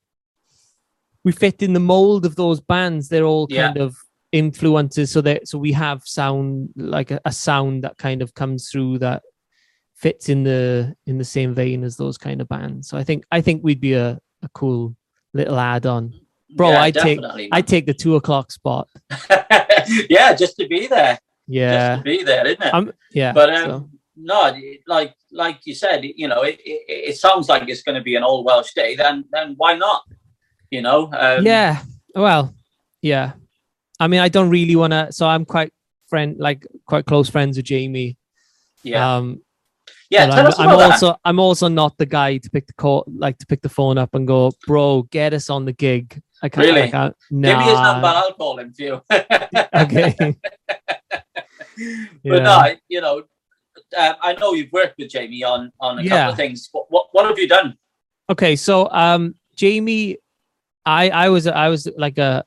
[1.23, 3.09] we fit in the mold of those bands.
[3.09, 3.67] They're all Yeah.
[3.67, 3.95] kind of
[4.31, 8.69] influences, so that so we have sound like a, a sound that kind of comes
[8.69, 9.23] through that
[9.95, 12.89] fits in the in the same vein as those kind of bands.
[12.89, 14.95] So I think I think we'd be a, a cool
[15.33, 16.13] little add on.
[16.55, 17.19] Bro, yeah, I'd take-
[17.51, 18.87] I take the two o'clock spot.
[20.09, 22.73] yeah, just to be there, Yeah, just to be there, isn't it?
[22.73, 23.33] I'm yeah.
[23.33, 24.55] but um, so- no,
[24.87, 28.15] like like you said, you know, it, it, it sounds like it's going to be
[28.15, 28.95] an all Welsh day.
[28.95, 30.03] Then then why not?
[30.69, 31.81] You know, um, yeah.
[32.15, 32.53] Well,
[33.01, 33.33] yeah.
[33.99, 35.11] I mean, I don't really want to.
[35.11, 35.71] So I'm quite
[36.07, 38.17] friend, like quite close friends with Jamie.
[38.83, 39.41] yeah, Um,
[40.11, 40.25] yeah.
[40.25, 40.91] I'm, I'm about that.
[40.91, 43.97] also I'm also not the guy to pick the call, like to pick the phone
[43.97, 46.21] up and go, bro, get us on the gig.
[46.43, 46.67] I can't.
[46.67, 46.83] Really?
[46.83, 48.01] I can't Give me his number.
[48.01, 48.21] nah.
[48.21, 49.01] I'll call him for you.
[49.73, 50.35] Okay.
[52.23, 52.43] But Yeah.
[52.43, 53.17] no, you know,
[53.97, 56.69] um, I know you've worked with Jamie on on a couple of things.
[56.71, 57.75] What, what what have you done?
[58.29, 60.17] Okay, so um, Jamie,
[60.85, 62.45] I I was I was like a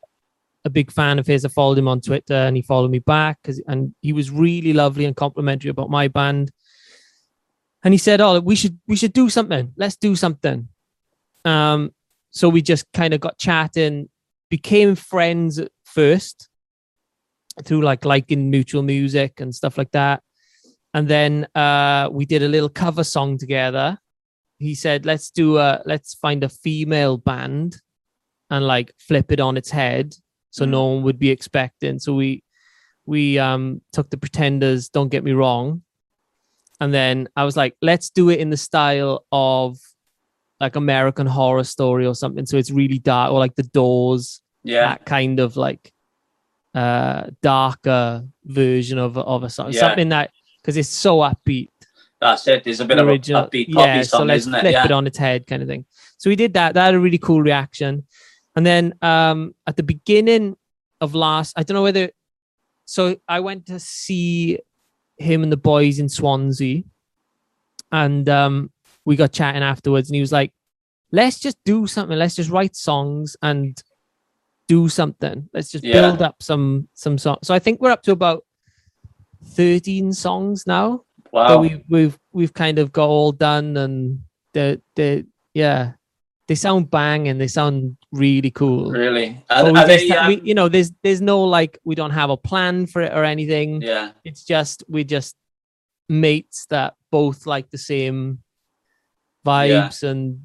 [0.64, 1.44] a big fan of his.
[1.44, 5.04] I followed him on Twitter, and he followed me back, and he was really lovely
[5.04, 6.52] and complimentary about my band.
[7.82, 9.72] And he said, "Oh, we should we should do something.
[9.76, 10.68] Let's do something."
[11.44, 11.92] Um,
[12.36, 14.08] so we just kind of got chatting,
[14.50, 16.48] became friends at first
[17.64, 20.22] through like liking mutual music and stuff like that.
[20.92, 23.98] And then uh, we did a little cover song together
[24.58, 27.76] he said let's do a let's find a female band
[28.48, 30.14] and like flip it on its head
[30.50, 30.70] so Mhm.
[30.70, 32.42] no one would be expecting so we
[33.04, 35.82] we um took the pretenders don't get me wrong
[36.80, 39.78] and then i was like let's do it in the style of
[40.60, 44.88] like american horror story or something so it's really dark or like the doors Yeah,
[44.88, 45.92] that kind of like
[46.74, 49.80] uh darker version of of a song Yeah.
[49.80, 50.30] something that
[50.62, 51.68] because it's so upbeat
[52.18, 52.64] that's it.
[52.64, 53.42] There's a bit of original.
[53.44, 54.60] a upbeat yeah, song, so let's isn't it?
[54.60, 55.84] flip Yeah, it on its head, kind of thing.
[56.16, 56.72] So we did that.
[56.72, 58.06] That had a really cool reaction.
[58.56, 60.56] And then um, at the beginning
[61.02, 62.10] of last, I don't know whether.
[62.86, 64.58] So I went to see
[65.18, 66.84] him and the boys in Swansea,
[67.92, 68.70] and um,
[69.06, 70.52] we got chatting afterwards, and he was like,
[71.12, 72.18] "Let's just do something.
[72.18, 73.82] Let's just write songs and
[74.68, 75.48] do something.
[75.54, 75.94] Let's just Yeah.
[76.02, 78.44] build up some some songs." So I think we're up to about
[79.44, 81.58] thirteen songs now wow.
[81.60, 84.20] we, we've we've kind of got all done and
[84.54, 85.92] the the yeah
[86.48, 89.42] they sound banging they sound really cool really?
[89.48, 91.94] But Are, we are just ha- we- um, you know there's there's no like we
[91.94, 95.36] don't have a plan for it or anything yeah, it's just we just
[96.08, 98.40] mates that both like the same
[99.46, 100.40] vibes and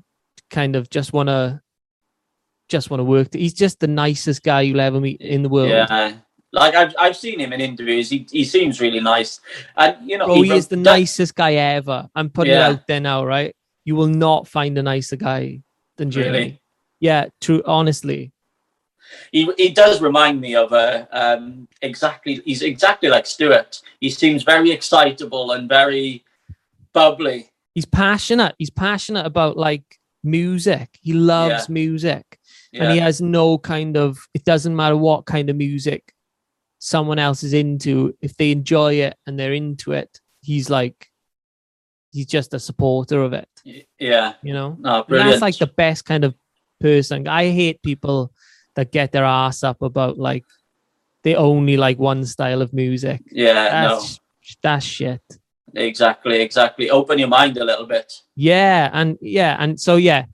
[0.49, 1.61] kind of just want to
[2.69, 5.69] just want to work he's just the nicest guy you'll ever meet in the world
[5.69, 6.13] yeah.
[6.53, 8.09] Like I've I've seen him in interviews.
[8.09, 9.39] He he seems really nice,
[9.77, 12.09] and you know Bro, he wrote- is the that- nicest guy ever.
[12.13, 12.67] I'm putting Yeah.
[12.67, 13.55] it out there now, right?
[13.85, 15.61] You will not find a nicer guy
[15.95, 16.27] than Jamie.
[16.29, 16.61] Really?
[16.99, 17.63] Yeah, true.
[17.65, 18.33] Honestly,
[19.31, 22.41] He he does remind me of a um exactly.
[22.43, 23.81] He's exactly like Stuart.
[24.01, 26.25] He seems very excitable and very
[26.91, 27.50] bubbly.
[27.73, 28.55] He's passionate.
[28.57, 30.89] He's passionate about like music.
[31.01, 32.39] He loves music,
[32.71, 34.17] Yeah, and he has no kind of.
[34.34, 36.13] It doesn't matter what kind of music
[36.79, 38.15] someone else is into.
[38.21, 41.07] If they enjoy it and they're into it, he's like,
[42.12, 43.47] he's just a supporter of it.
[43.99, 44.34] yeah.
[44.41, 44.75] You know.
[44.79, 46.36] No, that's like the best kind of
[46.79, 47.27] person.
[47.27, 48.31] I hate people
[48.75, 50.45] that get their ass up about like
[51.23, 53.21] they only like one style of music.
[53.31, 54.19] yeah, no, That's
[54.63, 55.21] that's shit.
[55.75, 56.89] Exactly, exactly.
[56.89, 58.12] Open your mind a little bit.
[58.36, 60.25] Yeah, and yeah, and so yeah,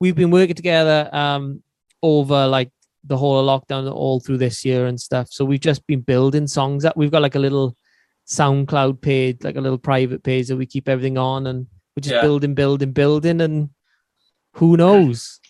[0.00, 1.62] we've been working together um
[2.02, 2.70] over like
[3.06, 5.28] the whole lockdown all through this year and stuff.
[5.30, 7.76] So we've just been building songs that we've got like a little
[8.26, 12.14] SoundCloud page, like a little private page that we keep everything on and we're just
[12.14, 12.22] Yeah.
[12.22, 13.68] building, building, building and
[14.54, 15.40] who knows?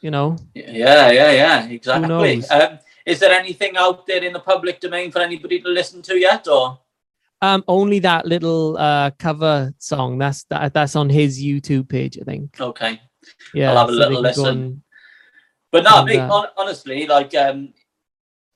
[0.00, 0.36] You know?
[0.54, 2.44] Yeah, yeah, yeah, exactly.
[2.46, 6.18] Um, is there anything out there in the public domain for anybody to listen to
[6.18, 6.78] yet, or?
[7.44, 10.18] Um, only that little uh cover song.
[10.18, 10.72] That's that.
[10.74, 12.60] That's on his YouTube page, I think.
[12.60, 13.00] Okay.
[13.54, 14.46] Yeah, I'll have a so little listen.
[14.46, 14.82] and-
[15.72, 17.74] But no, And, mate, uh, honestly, like um,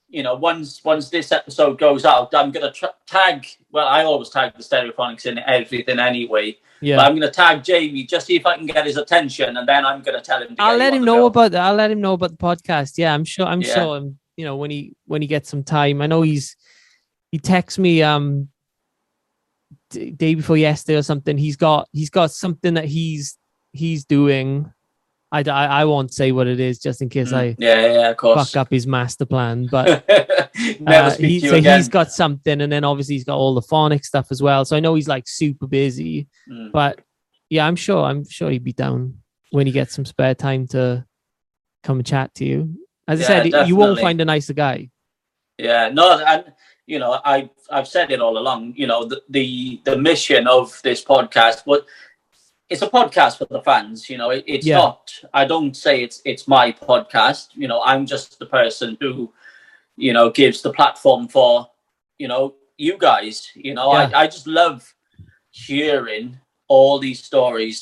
[0.08, 3.46] you know, once once this episode goes out, I'm gonna tra- tag.
[3.72, 6.56] Well, I always tag the Stereophonics in everything anyway.
[6.80, 6.96] Yeah.
[6.96, 7.06] But.
[7.06, 10.00] I'm gonna tag Jamie just see if I can get his attention, and then I'm
[10.02, 10.54] gonna tell him.
[10.56, 11.62] To I'll let him know about that.
[11.62, 12.92] I'll let him know about the podcast.
[12.96, 13.46] Yeah, I'm sure.
[13.46, 13.74] I'm Yeah.
[13.74, 13.96] sure.
[13.98, 16.56] um, You know, when he when he gets some time, I know he's
[17.32, 18.48] he texts me um
[19.90, 21.36] d- day before yesterday or something.
[21.38, 23.36] He's got he's got something that he's
[23.72, 24.72] he's doing.
[25.30, 27.36] I, I, I won't say what it is just in case Mm.
[27.36, 28.50] I yeah, yeah, of course.
[28.52, 29.68] fuck up his master plan.
[29.70, 30.04] But
[30.80, 31.78] Never uh, speak he- to you so again.
[31.78, 34.64] he's got something, and then obviously he's got all the phonic stuff as well.
[34.64, 36.28] So I know he's like super busy.
[36.50, 36.72] Mm.
[36.72, 37.00] But
[37.50, 39.18] yeah, I'm sure I'm sure he'd be down
[39.50, 41.04] when he gets some spare time to
[41.82, 42.78] come and chat to you.
[43.06, 44.90] As I Yeah, said, you won't find a nicer guy.
[45.58, 46.52] Yeah, no, and
[46.88, 48.72] you know, I I've said it all along.
[48.76, 51.84] You know, the the, the mission of this podcast, but
[52.70, 54.08] it's a podcast for the fans.
[54.10, 54.78] You know, it, it's Yeah.
[54.78, 55.12] not.
[55.34, 57.48] I don't say it's it's my podcast.
[57.54, 59.32] You know, I'm just the person who,
[59.96, 61.68] you know, gives the platform for,
[62.18, 63.36] you know, you guys.
[63.54, 64.10] You know, Yeah.
[64.14, 64.94] I I just love
[65.50, 67.78] hearing all these stories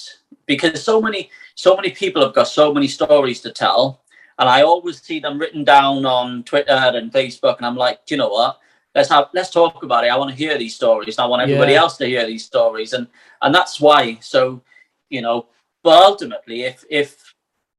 [0.46, 4.02] because so many so many people have got so many stories to tell
[4.38, 8.14] and I always see them written down on Twitter and Facebook, and I'm like, do
[8.14, 8.58] you know what?
[8.96, 10.08] Let's have let's talk about it.
[10.08, 11.18] I want to hear these stories.
[11.18, 11.80] I want everybody Yeah.
[11.80, 13.06] else to hear these stories, and
[13.42, 14.16] and that's why.
[14.20, 14.62] So,
[15.10, 15.48] you know,
[15.84, 17.34] but ultimately, if if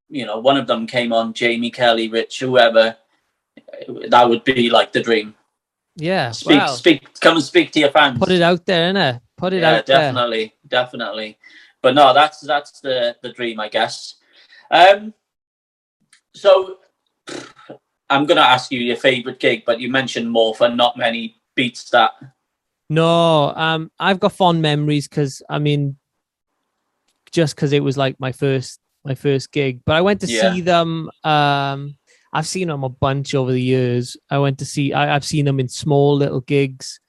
[0.10, 2.96] you know one of them came on, Jamie Kelly, Rich, whoever,
[4.10, 5.34] that would be like the dream.
[5.96, 6.30] Yeah.
[6.30, 8.20] Speak, well, speak, come and speak to your fans.
[8.20, 9.20] put it out there, innit?
[9.38, 9.98] Put it yeah, out there.
[9.98, 11.40] definitely, definitely.
[11.82, 14.18] But no, that's that's the the dream, I guess.
[14.70, 15.16] Um,
[16.36, 16.78] so
[18.10, 22.12] I'm gonna ask you your favorite gig, but you mentioned Morfa not many beats that.
[22.90, 25.98] No, um, I've got fond memories because I mean,
[27.32, 29.82] just because it was like my first my first gig.
[29.86, 30.54] But I went to Yeah.
[30.54, 31.10] see them.
[31.24, 31.98] Um,
[32.34, 34.18] I've seen them a bunch over the years.
[34.30, 34.94] I went to see.
[34.94, 37.00] I, I've seen them in small little gigs.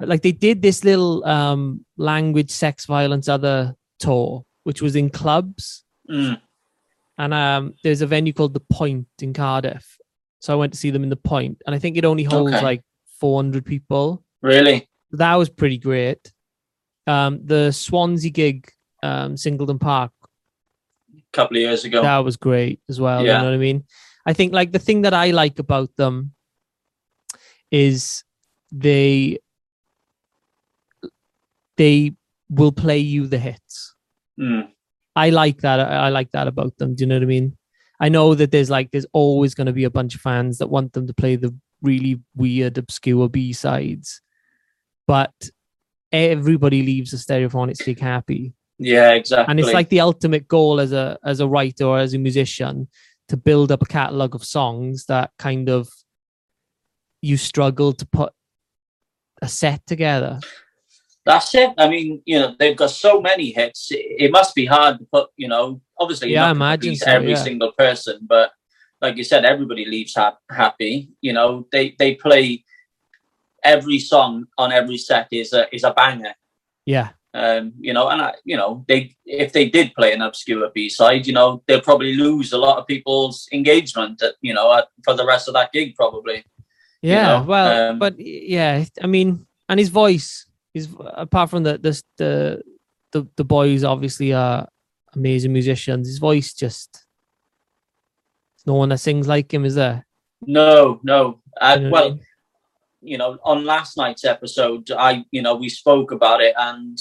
[0.00, 5.84] Like they did this little um language, sex, violence, other tour, which was in clubs.
[6.10, 6.40] Mm,
[7.18, 9.96] and um, there's a venue called the Point in Cardiff.
[10.46, 12.54] So I went to see them in the Point, and I think it only holds
[12.54, 12.64] Okay.
[12.64, 12.82] like
[13.18, 14.22] 400 people.
[14.42, 14.88] really?
[15.10, 16.32] That was pretty great.
[17.08, 18.70] Um, the Swansea gig,
[19.02, 20.12] um, Singleton Park,
[21.12, 22.00] A couple of years ago.
[22.02, 23.24] that was great as well.
[23.26, 23.32] Yeah.
[23.32, 23.84] You know what I mean?
[24.24, 26.32] I think like the thing that I like about them
[27.72, 28.22] is
[28.70, 29.38] they
[31.76, 32.12] they
[32.50, 33.94] will play you the hits.
[34.38, 34.70] Mm,
[35.16, 35.80] I like that.
[35.80, 36.94] I I like that about them.
[36.94, 37.55] Do you know what I mean?
[38.00, 40.68] I know that there's like there's always going to be a bunch of fans that
[40.68, 44.20] want them to play the really weird, obscure B sides,
[45.06, 45.32] but
[46.12, 49.50] everybody leaves a Stereophonics gig happy, yeah, exactly.
[49.50, 52.88] and it's like the ultimate goal as a as a writer or as a musician
[53.28, 55.88] to build up a catalog of songs that kind of
[57.22, 58.32] you struggle to put
[59.42, 60.38] a set together.
[61.26, 61.70] That's it.
[61.76, 63.88] I mean, you know, they've got so many hits.
[63.90, 65.28] It, must be hard to put.
[65.36, 67.42] You know, obviously, Yeah, I imagine so, every yeah.
[67.42, 68.52] single person, but
[69.02, 71.10] like you said, everybody leaves ha- happy.
[71.20, 72.64] You know, they they play
[73.64, 76.34] every song on every set is a is a banger.
[76.86, 80.70] Yeah, Um, you know, and I, you know, they if they did play an obscure
[80.72, 84.22] B side, you know, they'll probably lose a lot of people's engagement.
[84.22, 86.36] At, you know, at, for the rest of that gig, probably.
[87.02, 90.45] you Yeah, know, well, um, but yeah, I mean, and his voice
[90.76, 92.62] is apart from the the the
[93.12, 94.68] the, the boys obviously are
[95.14, 96.06] amazing musicians.
[96.08, 97.04] His voice just
[98.66, 100.04] no one that sings like him, is there?
[100.42, 101.40] No, no.
[101.60, 102.20] Uh, You know what I well, mean?
[103.00, 106.98] you know, on last night's episode, I, you know, we spoke about it, and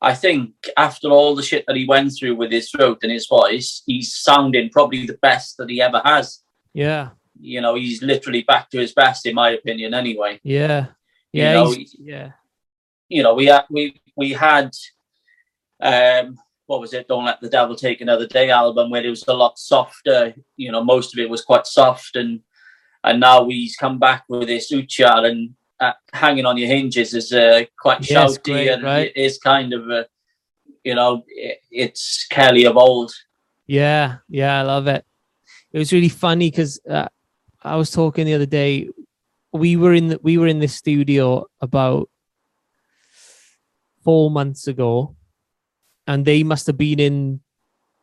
[0.00, 3.26] I think after all the shit that he went through with his throat and his
[3.26, 6.40] voice, he's sounding probably the best that he ever has.
[6.72, 9.92] yeah, You know, he's literally back to his best, in my opinion.
[9.94, 10.86] Anyway, yeah,
[11.32, 12.32] You yeah, know, he's- yeah,
[13.14, 13.82] you know, we had we
[14.16, 14.70] we had,
[15.80, 16.36] um,
[16.66, 17.06] what was it?
[17.06, 20.34] Don't let the devil take another day album, where it was a lot softer.
[20.56, 22.40] You know, most of it was quite soft, and
[23.04, 27.32] and now he's come back with this Oochya and uh, hanging on your hinges is
[27.32, 29.06] uh, quite Yes, shouty great, and right?
[29.06, 30.06] it is kind of a,
[30.82, 33.12] you know, it, it's Kelly of old.
[33.66, 34.58] yeah, yeah.
[34.58, 35.04] I love it.
[35.72, 37.08] It was really funny because uh,
[37.62, 38.88] I was talking the other day.
[39.52, 42.08] We were in the, we were in this studio about
[44.04, 45.16] four months ago,
[46.06, 47.40] and they must have been in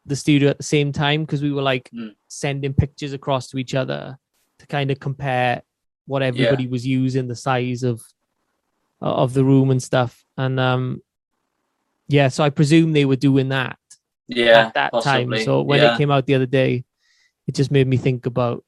[0.06, 2.10] the studio at the same time because we were like Hmm.
[2.28, 4.18] sending pictures across to each other
[4.60, 5.62] to kind of compare
[6.08, 8.02] what everybody was using, the size of
[9.00, 10.24] of the room and stuff.
[10.38, 11.02] And um,
[12.08, 13.80] yeah, so I presume they were doing that
[14.28, 14.68] Yeah.
[14.68, 15.38] at that possibly.
[15.38, 15.46] time.
[15.46, 15.94] So when yeah.
[15.96, 16.84] it came out the other day,
[17.48, 18.64] it just made me think about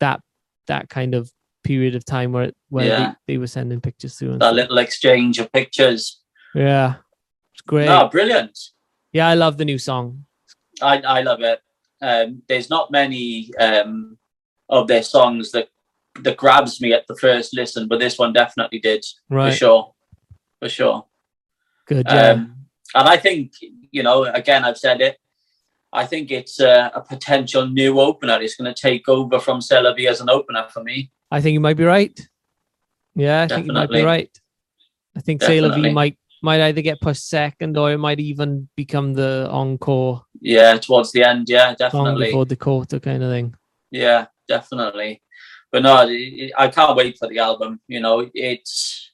[0.00, 0.20] that
[0.66, 1.30] that kind of
[1.64, 3.14] period of time where where Yeah.
[3.26, 4.32] they, they were sending pictures through.
[4.32, 4.56] And that stuff.
[4.56, 6.19] little exchange of pictures.
[6.54, 6.96] Yeah,
[7.52, 7.86] it's great.
[7.86, 8.58] No, brilliant.
[9.12, 10.24] Yeah, I love the new song.
[10.82, 11.60] I, I love it.
[12.02, 14.18] Um, there's not many um,
[14.68, 15.68] of their songs that
[16.22, 19.94] that grabs me at the first listen, but this one definitely did Right, for sure,
[20.60, 21.06] for sure.
[21.86, 22.06] good.
[22.08, 22.56] Yeah, Um,
[22.94, 23.52] and I think
[23.92, 25.18] you know, again, I've said it.
[25.92, 28.40] I think it's a, a potential new opener.
[28.40, 31.10] It's going to take over from C'est la Vie as an opener for me.
[31.32, 32.18] I think you might be right.
[33.16, 34.04] Yeah, I think you might be Definitely.
[34.04, 34.38] right.
[35.16, 35.92] I think Definitely.
[35.92, 41.12] might might either get pushed second or it might even become the encore Yeah, towards
[41.12, 41.48] the end.
[41.48, 42.26] Yeah, definitely.
[42.26, 43.54] before Dakota kind of thing.
[43.90, 45.22] Yeah, definitely.
[45.72, 45.94] But no,
[46.58, 47.80] I can't wait for the album.
[47.86, 49.12] You know, it's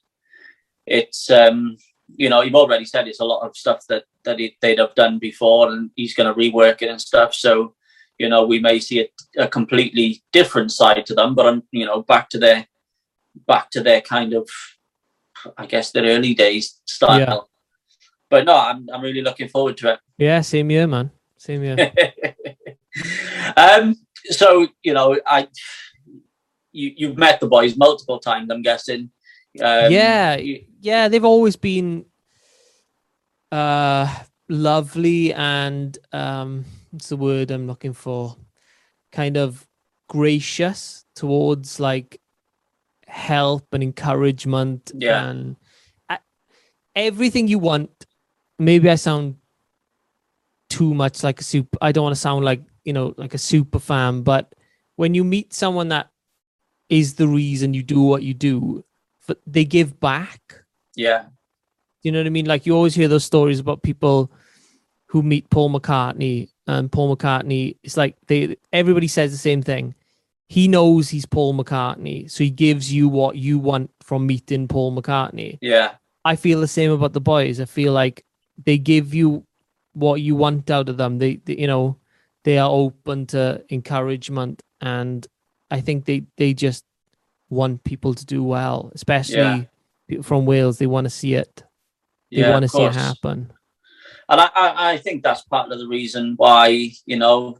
[0.85, 1.77] it's um
[2.15, 4.95] you know you've already said it's a lot of stuff that that it, they'd have
[4.95, 7.33] done before, and he's going to rework it and stuff.
[7.33, 7.75] So
[8.17, 11.85] you know we may see a, a completely different side to them, but I'm you
[11.85, 12.67] know back to their
[13.45, 14.49] back to their kind of
[15.57, 17.19] I guess their early days style.
[17.19, 17.39] Yeah.
[18.29, 19.99] But no, I'm I'm really looking forward to it.
[20.17, 21.11] Yeah, same year, man.
[21.37, 21.77] Same year.
[23.57, 23.95] um,
[24.25, 25.47] so you know, I
[26.71, 28.49] you you've met the boys multiple times.
[28.51, 29.11] I'm guessing.
[29.61, 30.37] Um, yeah,
[30.81, 32.05] yeah, they've always been
[33.49, 34.13] uh
[34.49, 38.35] lovely and um what's the word I'm looking for?
[39.11, 39.65] Kind of
[40.09, 42.19] gracious towards like
[43.07, 45.27] help and encouragement Yeah.
[45.29, 45.55] and
[46.09, 46.19] I,
[46.95, 48.05] everything you want.
[48.59, 49.35] Maybe I sound
[50.69, 53.37] too much like a super I don't want to sound like, you know, like a
[53.37, 54.53] super fan, but
[54.95, 56.09] when you meet someone that
[56.89, 58.83] is the reason you do what you do,
[59.27, 60.63] but they give back.
[60.95, 61.25] yeah,
[62.03, 62.45] You know what I mean?
[62.45, 64.31] Like you always hear those stories about people
[65.07, 67.77] who meet Paul McCartney and Paul McCartney.
[67.83, 69.95] It's like they everybody says the same thing.
[70.47, 74.95] He knows he's Paul McCartney, so he gives you what you want from meeting Paul
[74.95, 75.57] McCartney.
[75.61, 77.59] yeah, I feel the same about the boys.
[77.59, 78.23] I feel like
[78.65, 79.45] they give you
[79.93, 81.17] what you want out of them.
[81.17, 81.97] They, they you know,
[82.43, 85.27] they are open to encouragement, and
[85.69, 86.85] I think they they just
[87.49, 89.67] want people to do well, especially
[90.07, 90.21] Yeah.
[90.21, 90.77] from Wales.
[90.77, 91.63] They want to see it.
[92.31, 92.51] They yeah.
[92.51, 93.51] want to see it happen.
[94.29, 97.57] And I, I, I think that's part of the reason why you know,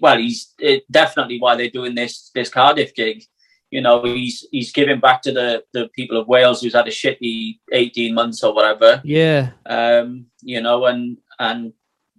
[0.00, 0.54] well, he's
[0.90, 3.24] definitely why they're doing this this Cardiff gig.
[3.70, 6.90] You know, he's he's giving back to the the people of Wales who's had a
[6.90, 9.00] shitty eighteen months or whatever.
[9.04, 11.72] Yeah, um, you know, and and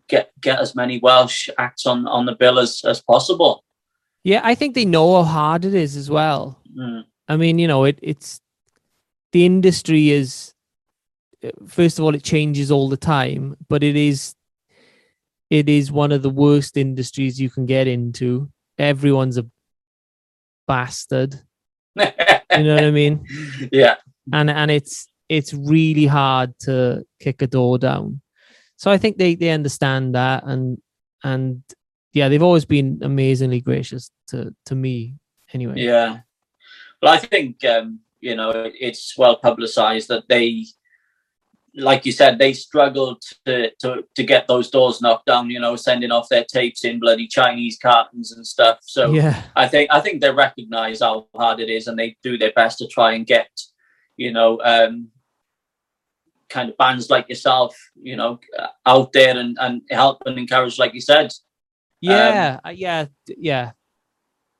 [0.09, 3.63] get get as many Welsh acts on on the bill as as possible.
[4.23, 4.41] yeah.
[4.43, 6.59] I think they know how hard it is as well.
[6.77, 8.41] Mm, I mean, you know, it it's
[9.31, 10.53] the industry is
[11.67, 14.33] first of all it changes all the time, but it is
[15.53, 18.49] it is one of the worst industries you can get into.
[18.79, 19.45] Everyone's a
[20.67, 21.35] bastard.
[21.95, 23.23] You know what I mean?
[23.71, 23.97] yeah,
[24.31, 28.21] And and it's it's really hard to kick a door down.
[28.77, 30.79] So I think they they understand that and
[31.23, 31.61] and
[32.13, 35.15] yeah, they've always been amazingly gracious to to me
[35.53, 35.75] anyway.
[35.77, 36.21] yeah.
[36.99, 40.65] Well, I think um, you know it's well publicised that they,
[41.75, 45.49] like you said, they struggled to to to get those doors knocked down.
[45.49, 48.79] You know, sending off their tapes in bloody Chinese cartons and stuff.
[48.83, 49.41] So Yeah.
[49.55, 52.77] I think I think they recognise how hard it is, and they do their best
[52.79, 53.49] to try and get,
[54.17, 55.09] you know, um,
[56.49, 58.39] kind of bands like yourself, you know,
[58.85, 61.33] out there and and help and encourage, like you said.
[62.01, 62.59] Yeah.
[62.65, 63.05] uh, yeah.
[63.27, 63.71] Yeah.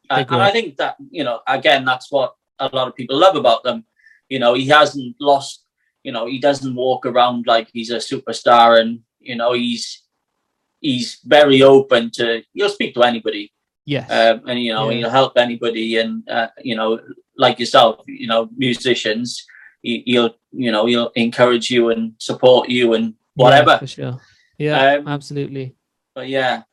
[0.10, 3.36] And, and I think that you know, again, that's what a lot of people love
[3.36, 3.86] about them.
[4.30, 5.63] You know, he hasn't lost.
[6.04, 10.04] You know, he doesn't walk around like he's a superstar, and you know, he's
[10.80, 12.44] he's very open to.
[12.54, 13.52] He'll speak to anybody.
[13.86, 14.98] yeah um, and you know Yeah.
[14.98, 16.90] he'll help anybody and uh, you know
[17.44, 19.44] like yourself you know musicians
[19.82, 20.32] he, he'll
[20.64, 24.16] you know he'll encourage you and support you and Yeah, whatever for sure.
[24.58, 25.76] Yeah, Um, absolutely.
[26.16, 26.64] but yeah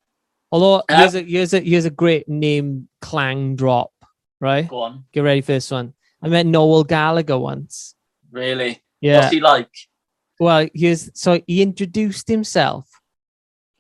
[0.53, 3.91] Although uh, here's a here's a here's a great name clang drop,
[4.39, 4.66] right?
[4.70, 5.95] go on Get ready for this one.
[6.22, 7.95] I met Noel Gallagher once.
[8.31, 9.20] really Yeah.
[9.20, 9.70] what's he like
[10.38, 12.88] Well, here's so he introduced himself.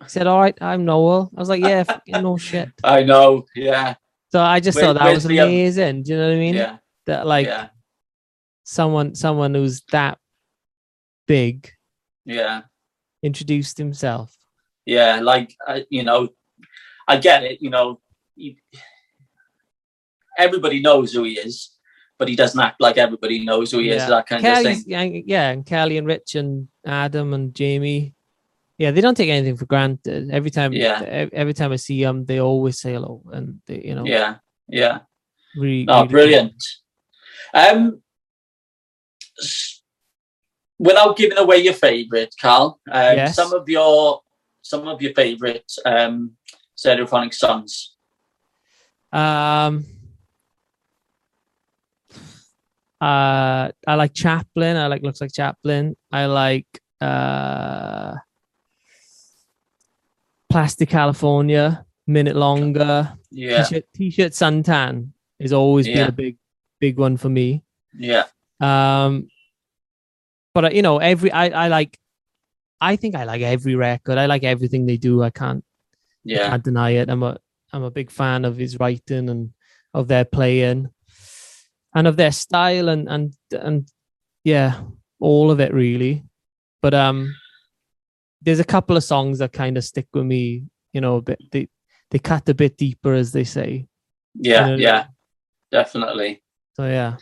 [0.02, 3.44] He said, "All right, I'm Noel." I was like, "Yeah, fucking no shit." i know
[3.54, 3.94] yeah
[4.32, 6.02] So I just Where- thought that was the, um, amazing.
[6.04, 6.54] Do you know what I mean?
[6.54, 7.68] yeah That like yeah
[8.64, 10.16] someone someone who's that
[11.26, 11.70] big
[12.24, 12.62] yeah
[13.22, 14.36] introduced himself.
[14.86, 16.28] yeah like uh, you know
[17.08, 18.00] i get it you know
[18.36, 18.54] you,
[20.38, 21.70] everybody knows who he is,
[22.20, 24.06] but he doesn't act like everybody knows who he is.
[24.06, 24.84] That kind of thing.
[24.86, 28.14] yeah, yeah, and Kelly and Rich and Adam and Jamie.
[28.76, 30.30] Yeah, they don't take anything for granted.
[30.30, 31.00] Every time, Yeah.
[31.32, 34.36] every time I see them, they always say hello, and they, you know, Yeah,
[34.68, 34.98] yeah.
[35.56, 36.62] really, Oh, really brilliant.
[37.54, 38.02] Um,
[40.78, 43.34] without giving away your favourite, Carl, um, Yes.
[43.34, 44.20] some of your
[44.62, 46.36] some of your favourite um,
[46.76, 47.96] stereophonic songs.
[49.10, 49.86] Um,
[53.00, 54.76] uh, I like Chaplin.
[54.76, 55.96] I like looks like Chaplin.
[56.12, 56.66] I like
[57.00, 58.14] uh,
[60.50, 63.16] Plastic California, Minute Longer.
[63.30, 66.36] Yeah, T-shirt, T-shirt Suntan is always been a big,
[66.80, 67.62] big one for me.
[67.94, 68.24] yeah,
[68.60, 69.28] Um,
[70.52, 71.96] but uh, you know, every I I like.
[72.82, 74.16] I think I like every record.
[74.16, 75.22] I like everything they do.
[75.22, 77.08] I can't I yeah, can't deny it.
[77.10, 77.38] I'm a
[77.72, 79.52] I'm a big fan of his writing and
[79.94, 80.88] of their playing
[81.94, 83.88] and of their style and and and
[84.44, 84.80] yeah,
[85.18, 86.24] all of it really.
[86.82, 87.34] But um
[88.42, 91.40] there's a couple of songs that kind of stick with me, you know, a bit
[91.50, 91.68] they
[92.10, 93.86] they cut a bit deeper as they say.
[94.34, 95.06] yeah, Uh, yeah,
[95.70, 96.42] definitely.
[96.74, 97.16] So yeah.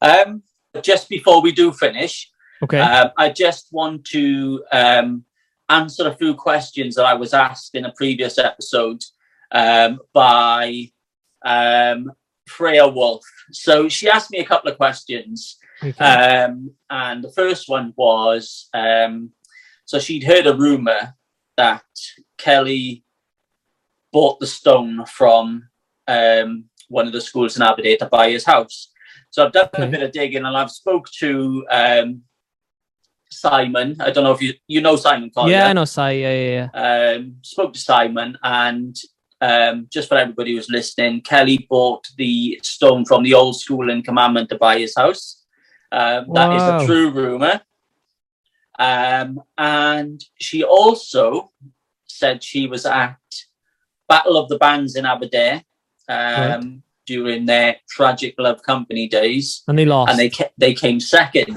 [0.00, 0.42] Um,
[0.82, 2.30] just before we do finish,
[2.62, 2.80] Okay.
[2.80, 5.24] Um, I just want to um,
[5.68, 9.02] answer a few questions that I was asked in a previous episode
[9.52, 10.90] um, by
[11.44, 12.12] um,
[12.46, 13.24] Freya Wolf.
[13.52, 15.58] So she asked me a couple of questions.
[15.82, 16.04] okay.
[16.04, 19.30] Um, and the first one was um,
[19.84, 21.14] so she'd heard a rumor
[21.56, 21.84] that
[22.38, 23.04] Kelly
[24.12, 25.68] bought the stone from
[26.08, 28.92] um, one of the schools in Aberdare to buy his house.
[29.30, 32.22] So I've done a bit of digging and I've spoke to um,
[33.30, 33.96] Simon.
[34.00, 35.30] I don't know if you you know Simon.
[35.30, 35.56] Collier.
[35.56, 36.20] yeah, I know Simon.
[36.20, 37.14] Yeah, yeah, yeah.
[37.16, 38.96] Um, spoke to Simon and
[39.40, 44.02] um, just for everybody who's listening, Kelly bought the stone from the old school in
[44.02, 45.42] Cwmaman to buy his house.
[45.92, 46.80] Um, that is Wow.
[46.82, 47.60] a true rumor.
[48.78, 51.50] Um, and she also
[52.06, 53.16] said she was at
[54.08, 55.62] Battle of the Bands in Aberdare
[56.08, 60.10] um, during their tragic love company days, And they lost.
[60.10, 61.56] and they ca- they came second.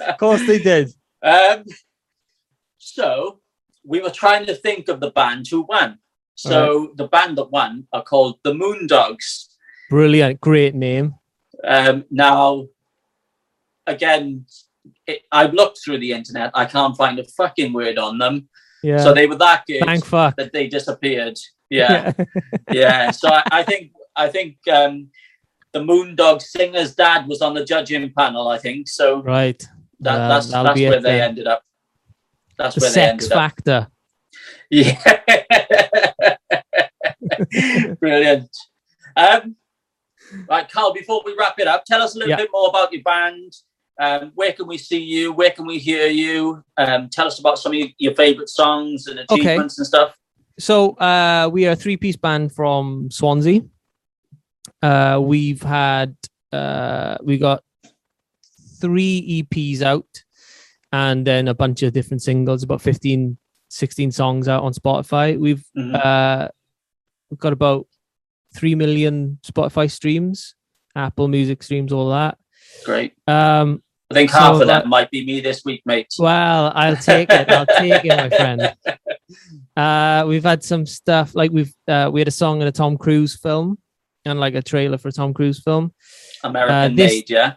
[0.00, 0.90] of course they did.
[1.22, 1.64] Um,
[2.78, 3.39] so
[3.84, 5.98] we were trying to think of the band who won.
[6.34, 9.48] So the band that won are called the Moondogs.
[9.90, 10.40] Brilliant.
[10.40, 11.16] Great name.
[11.62, 12.68] Um, now,
[13.86, 14.46] again,
[15.06, 16.50] it, I've looked through the internet.
[16.54, 18.48] I can't find a fucking word on them.
[18.82, 18.98] Yeah.
[18.98, 20.36] So they were that good Thank fuck.
[20.36, 21.38] that they disappeared.
[21.68, 22.12] Yeah,
[22.72, 23.10] yeah.
[23.10, 25.08] So I, I think I think um,
[25.72, 28.48] the Moondog singer's dad was on the judging panel.
[28.48, 29.22] I think so.
[29.22, 29.62] right.
[30.00, 31.28] That, that's that's where they then.
[31.30, 31.62] ended up.
[32.60, 33.38] That's The where sex ended up.
[33.38, 33.88] factor.
[34.70, 35.00] Yeah.
[38.00, 38.56] Brilliant.
[39.16, 39.56] Um,
[40.48, 42.36] right, Carl, before we wrap it up, tell us a little Yeah.
[42.36, 43.52] bit more about your band.
[43.98, 45.32] Um, where can we see you?
[45.32, 46.62] Where can we hear you?
[46.76, 50.14] Um, tell us about some of your, your favorite songs and achievements and stuff.
[50.58, 53.62] So uh, we are a three-piece band from Swansea.
[54.82, 56.14] Uh, we've had
[56.52, 57.62] uh, we got
[58.80, 60.06] three EPs out,
[60.92, 63.36] and then a bunch of different singles, about 15,
[63.68, 65.38] 16 songs out on Spotify.
[65.38, 65.94] We've Mhm.
[66.04, 66.48] uh,
[67.30, 67.86] we've got about
[68.54, 70.54] three million Spotify streams,
[70.96, 72.36] Apple Music streams, all that.
[72.84, 73.12] Great.
[73.28, 76.08] Um, I think So, half of uh, that might be me this week, mate.
[76.18, 77.48] Well, I'll take it.
[77.48, 78.74] I'll take it, my friend.
[79.76, 82.98] Uh, we've had some stuff like we've uh, we had a song in a Tom
[82.98, 83.78] Cruise film
[84.24, 85.92] and like a trailer for a Tom Cruise film.
[86.42, 87.54] American uh, this- made, yeah.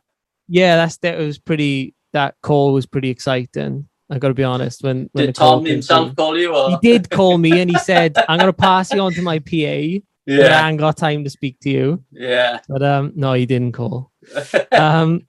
[0.47, 1.95] Yeah, that's that was pretty.
[2.14, 3.89] That call was pretty exciting.
[4.09, 4.84] I got to be honest.
[4.84, 6.16] When when Did Tom himself through.
[6.16, 6.55] call you?
[6.55, 6.70] Or?
[6.70, 9.99] he did call me and he said, "I'm gonna pass you on to my PA,
[10.28, 12.59] but I ain't got time to speak to you." yeah.
[12.68, 14.11] But um, no, he didn't call.
[14.72, 15.28] um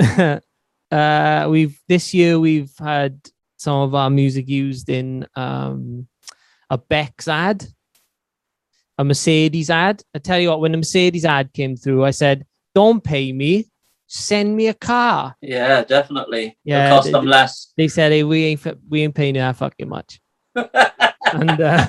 [0.90, 3.18] uh we've this year we've had
[3.56, 6.06] some of our music used in um
[6.70, 7.66] a Beck's ad
[8.98, 12.46] a Mercedes ad I tell you what when the Mercedes ad came through I said
[12.74, 13.70] don't pay me
[14.14, 15.34] send me a car.
[15.40, 16.58] Yeah, definitely.
[16.64, 17.72] Yeah, It'll cost they- them less.
[17.78, 20.20] they said hey we ain't we ain't paying you that fucking much.
[21.32, 21.86] And uh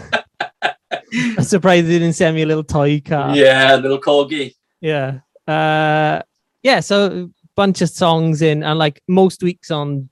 [1.14, 3.36] I'm surprised they didn't send me a little toy car.
[3.36, 4.54] Yeah, a little corgi.
[4.80, 5.20] yeah.
[5.48, 6.22] Uh
[6.64, 10.10] yeah so a bunch of songs in and like most weeks on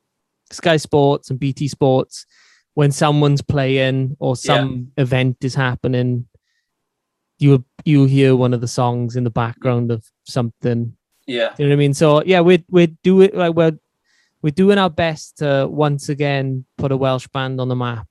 [0.52, 2.26] sky sports and bt sports
[2.74, 6.28] when someone's playing or some event is happening
[7.40, 10.94] you you hear one of the songs in the background of something
[11.28, 13.78] Yeah, you know what i mean so yeah we're we're doing like we're
[14.42, 18.08] we're doing our best to once again put a welsh band on the map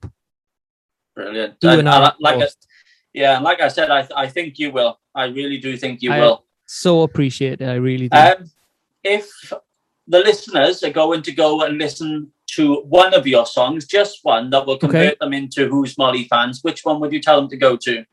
[1.15, 1.59] brilliant.
[1.61, 2.47] doing And our like I.
[3.13, 5.01] Yeah, and like I said, I I think you will.
[5.17, 6.45] I really do think you I- will.
[6.67, 7.69] So appreciate it.
[7.69, 8.17] I really do.
[8.17, 8.49] Um,
[9.03, 9.29] if
[10.07, 14.51] the listeners are going to go and listen to one of your songs, just one
[14.51, 15.17] that will convert Okay.
[15.21, 18.05] them into Who's Molly fans, which one would you tell them to go to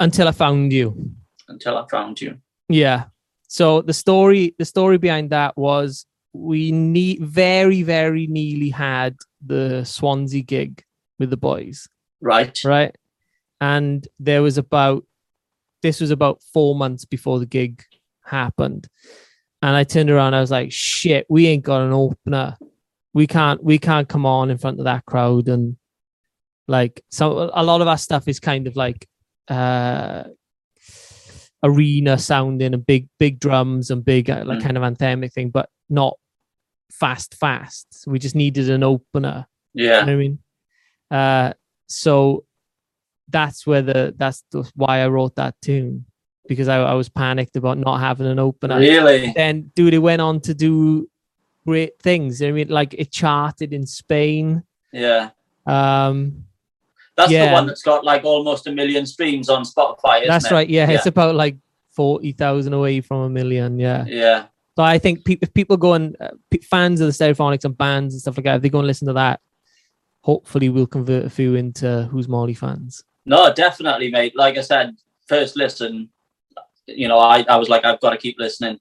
[0.00, 1.12] Until I found you.
[1.48, 2.38] until I found you?
[2.70, 3.04] Yeah.
[3.48, 9.84] So the story, the story behind that was we need very, very nearly had the
[9.84, 10.82] Swansea gig
[11.18, 11.88] with the boys,
[12.20, 12.58] Right.
[12.64, 12.94] right?
[13.60, 15.04] And there was about
[15.82, 17.82] this was about four months before the gig
[18.24, 18.88] happened.
[19.62, 22.56] And I turned around, I was like, shit, we ain't got an opener.
[23.14, 25.76] We can't we can't come on in front of that crowd and
[26.68, 29.08] like so a lot of our stuff is kind of like
[29.48, 30.24] uh
[31.66, 34.62] arena sounding and big big drums and big uh, like Mm.
[34.62, 36.14] kind of anthemic thing but not
[36.90, 40.00] fast fast so we just needed an opener you Yeah.
[40.00, 40.38] know what I mean?
[41.10, 41.52] Uh,
[41.88, 42.44] so
[43.28, 46.06] that's where the that's the, why I wrote that tune
[46.48, 48.78] because I, I was panicked about not having an opener.
[48.78, 49.32] Really?
[49.36, 51.08] Then, dude, it went on to do
[51.66, 52.40] great things.
[52.40, 54.62] I mean, like it charted in Spain.
[54.92, 55.30] Yeah.
[55.66, 56.44] Um,
[57.16, 60.26] That's the one that's got like almost a million streams on Spotify.
[60.26, 60.52] That's it?
[60.52, 60.68] right.
[60.68, 61.56] Yeah, it's about like
[61.90, 63.78] forty thousand away from a million.
[63.78, 64.04] Yeah.
[64.06, 64.46] Yeah.
[64.76, 66.30] So I think pe- if people go and uh,
[66.62, 69.06] fans of the Stereophonics and bands and stuff like that, if they go and listen
[69.08, 69.40] to that,
[70.20, 73.02] hopefully we'll convert a few into Who's Molly fans.
[73.24, 74.36] No, definitely, mate.
[74.36, 74.94] Like I said,
[75.26, 76.10] first listen,
[76.86, 78.78] you know, I, I was like, I've got to keep listening.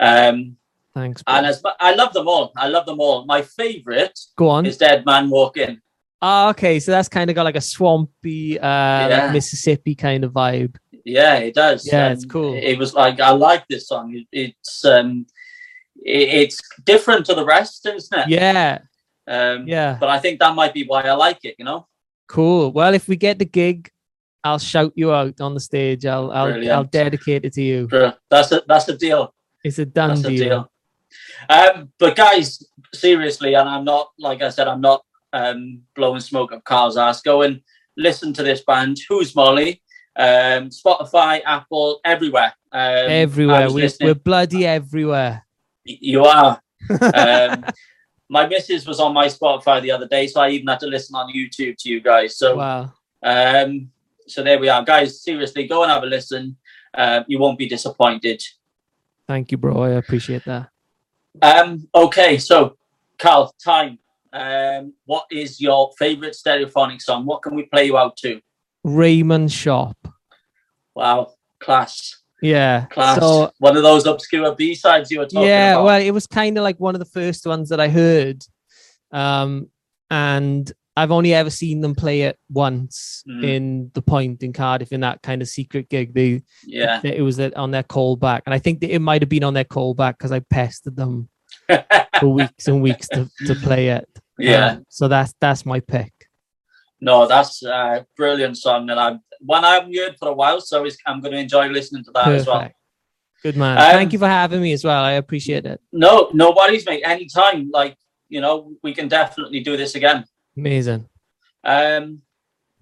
[0.00, 0.56] Um,
[0.94, 1.22] Thanks.
[1.22, 1.34] bro.
[1.34, 2.52] and as I love them all.
[2.56, 3.24] I love them all.
[3.26, 4.66] My favorite Go on.
[4.66, 5.80] is Dead Man Walking.
[6.22, 10.32] Oh, okay, so that's kind of got like a swampy, uh, like Mississippi kind of
[10.32, 10.76] vibe.
[11.04, 11.86] Yeah, it does.
[11.86, 12.54] Yeah, it's cool.
[12.54, 14.14] It was like I like this song.
[14.14, 15.26] It, it's um,
[16.04, 18.28] it, it's different to the rest, isn't it?
[18.28, 18.78] Yeah,
[19.28, 21.54] Um, yeah, But I think that might be why I like it.
[21.58, 21.86] You know.
[22.28, 22.72] cool.
[22.72, 23.90] Well, if we get the gig,
[24.42, 26.06] I'll shout you out on the stage.
[26.06, 26.72] I'll, I'll, Brilliant.
[26.72, 27.88] I'll dedicate it to you.
[28.30, 29.32] That's a that's a deal.
[29.62, 30.38] It's a done That's a deal.
[30.48, 30.72] deal.
[31.48, 32.62] Um, but guys,
[32.94, 35.04] seriously, and I'm not like I said, I'm not
[35.36, 37.20] um, blowing smoke up Carl's ass.
[37.20, 37.60] Go and
[37.96, 38.98] listen to this band.
[39.08, 39.82] Who's Molly?
[40.16, 42.54] Um, Spotify, Apple, everywhere.
[42.72, 45.46] Um, Everywhere, we're, we're bloody everywhere.
[45.86, 46.60] Y- You are.
[47.14, 47.64] Um,
[48.28, 51.14] my missus was on my Spotify the other day, so I even had to listen
[51.14, 52.36] on YouTube to you guys.
[52.36, 52.92] So, wow.
[53.22, 53.90] um,
[54.26, 55.22] so there we are, guys.
[55.22, 56.56] Seriously, go and have a listen.
[56.92, 58.42] Uh, you won't be disappointed.
[59.28, 59.82] Thank you, bro.
[59.82, 60.70] I appreciate that.
[61.42, 62.76] Um, okay, so
[63.18, 63.98] Carl, time.
[64.36, 67.24] Um, what is your favorite stereophonic song?
[67.24, 68.40] What can we play you out to?
[68.84, 69.96] Raymond's Shop.
[70.94, 72.86] Wow, class, Yeah.
[72.86, 73.18] class.
[73.18, 75.78] So One of those obscure B sides you were talking yeah about.
[75.80, 78.42] Yeah, well it was kind of like one of the first ones that i heard
[79.12, 79.68] um
[80.10, 83.44] and i've only ever seen them play it once Mm.
[83.44, 87.00] in the point in cardiff in that kind of secret gig they yeah.
[87.04, 89.64] it was on their callback and i think that it might have been on their
[89.64, 91.28] callback because i pestered them
[92.20, 94.08] for weeks and weeks to, to play it
[94.38, 94.66] yeah.
[94.66, 96.12] Um, so that's that's my pick
[97.00, 100.84] No, that's a brilliant song, and I'm one I haven't heard for a while, so
[100.84, 102.68] it's, I'm going to enjoy listening to that as well.
[103.42, 106.52] good man Um, thank you for having me as well i appreciate it No, no
[106.56, 107.02] worries, mate.
[107.04, 107.96] Anytime, like
[108.28, 110.24] you know, we can definitely do this again.
[110.56, 111.08] amazing
[111.62, 112.22] Um,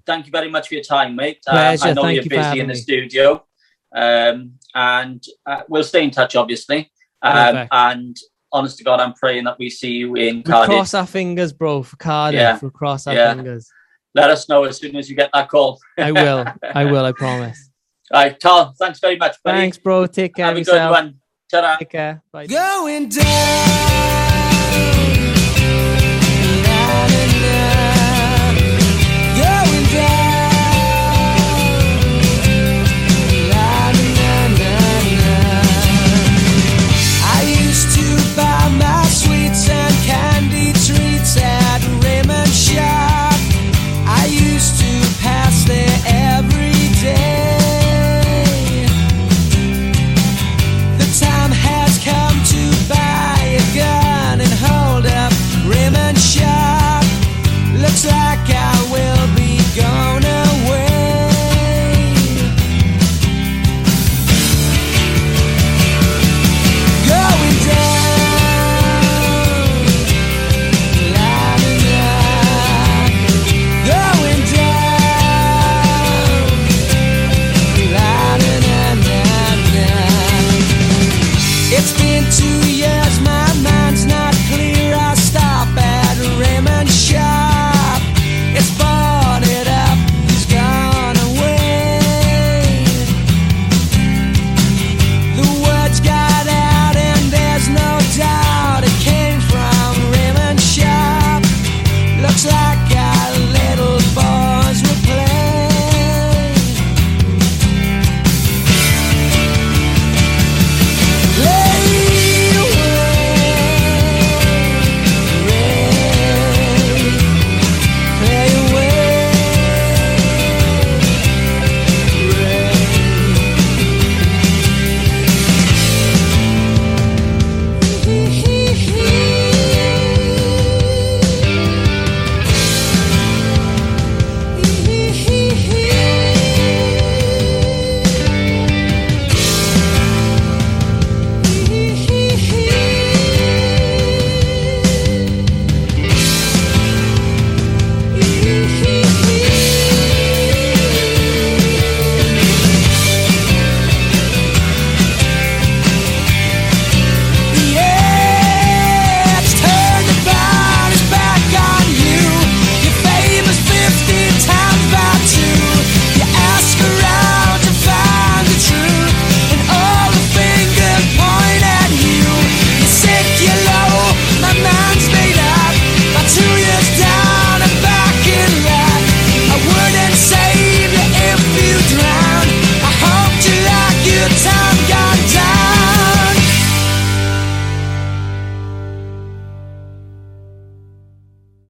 [0.07, 1.41] thank you very much for your time, mate.
[1.47, 2.81] Um, I know Thank you're you busy in the me.
[2.81, 3.45] studio,
[3.95, 6.91] um, and uh, we'll stay in touch, obviously.
[7.23, 7.69] Um, Perfect.
[7.73, 8.17] and
[8.55, 10.69] honest to God, I'm praying that we see you in Cardiff.
[10.71, 12.59] we cross our fingers bro for cardiff Yeah.
[12.63, 13.35] we'll cross our Yeah.
[13.35, 13.69] fingers
[14.15, 15.79] Let us know as soon as you get that call.
[15.99, 17.71] i will i will i promise
[18.13, 18.75] All right, Carl.
[18.79, 19.59] Thanks very much, buddy.
[19.59, 20.07] Thanks, bro.
[20.07, 21.21] Take care Have of a good one.
[21.51, 21.77] Ta-ra.
[21.79, 22.23] Take care.
[22.33, 22.47] Bye.
[22.47, 24.21] Going down.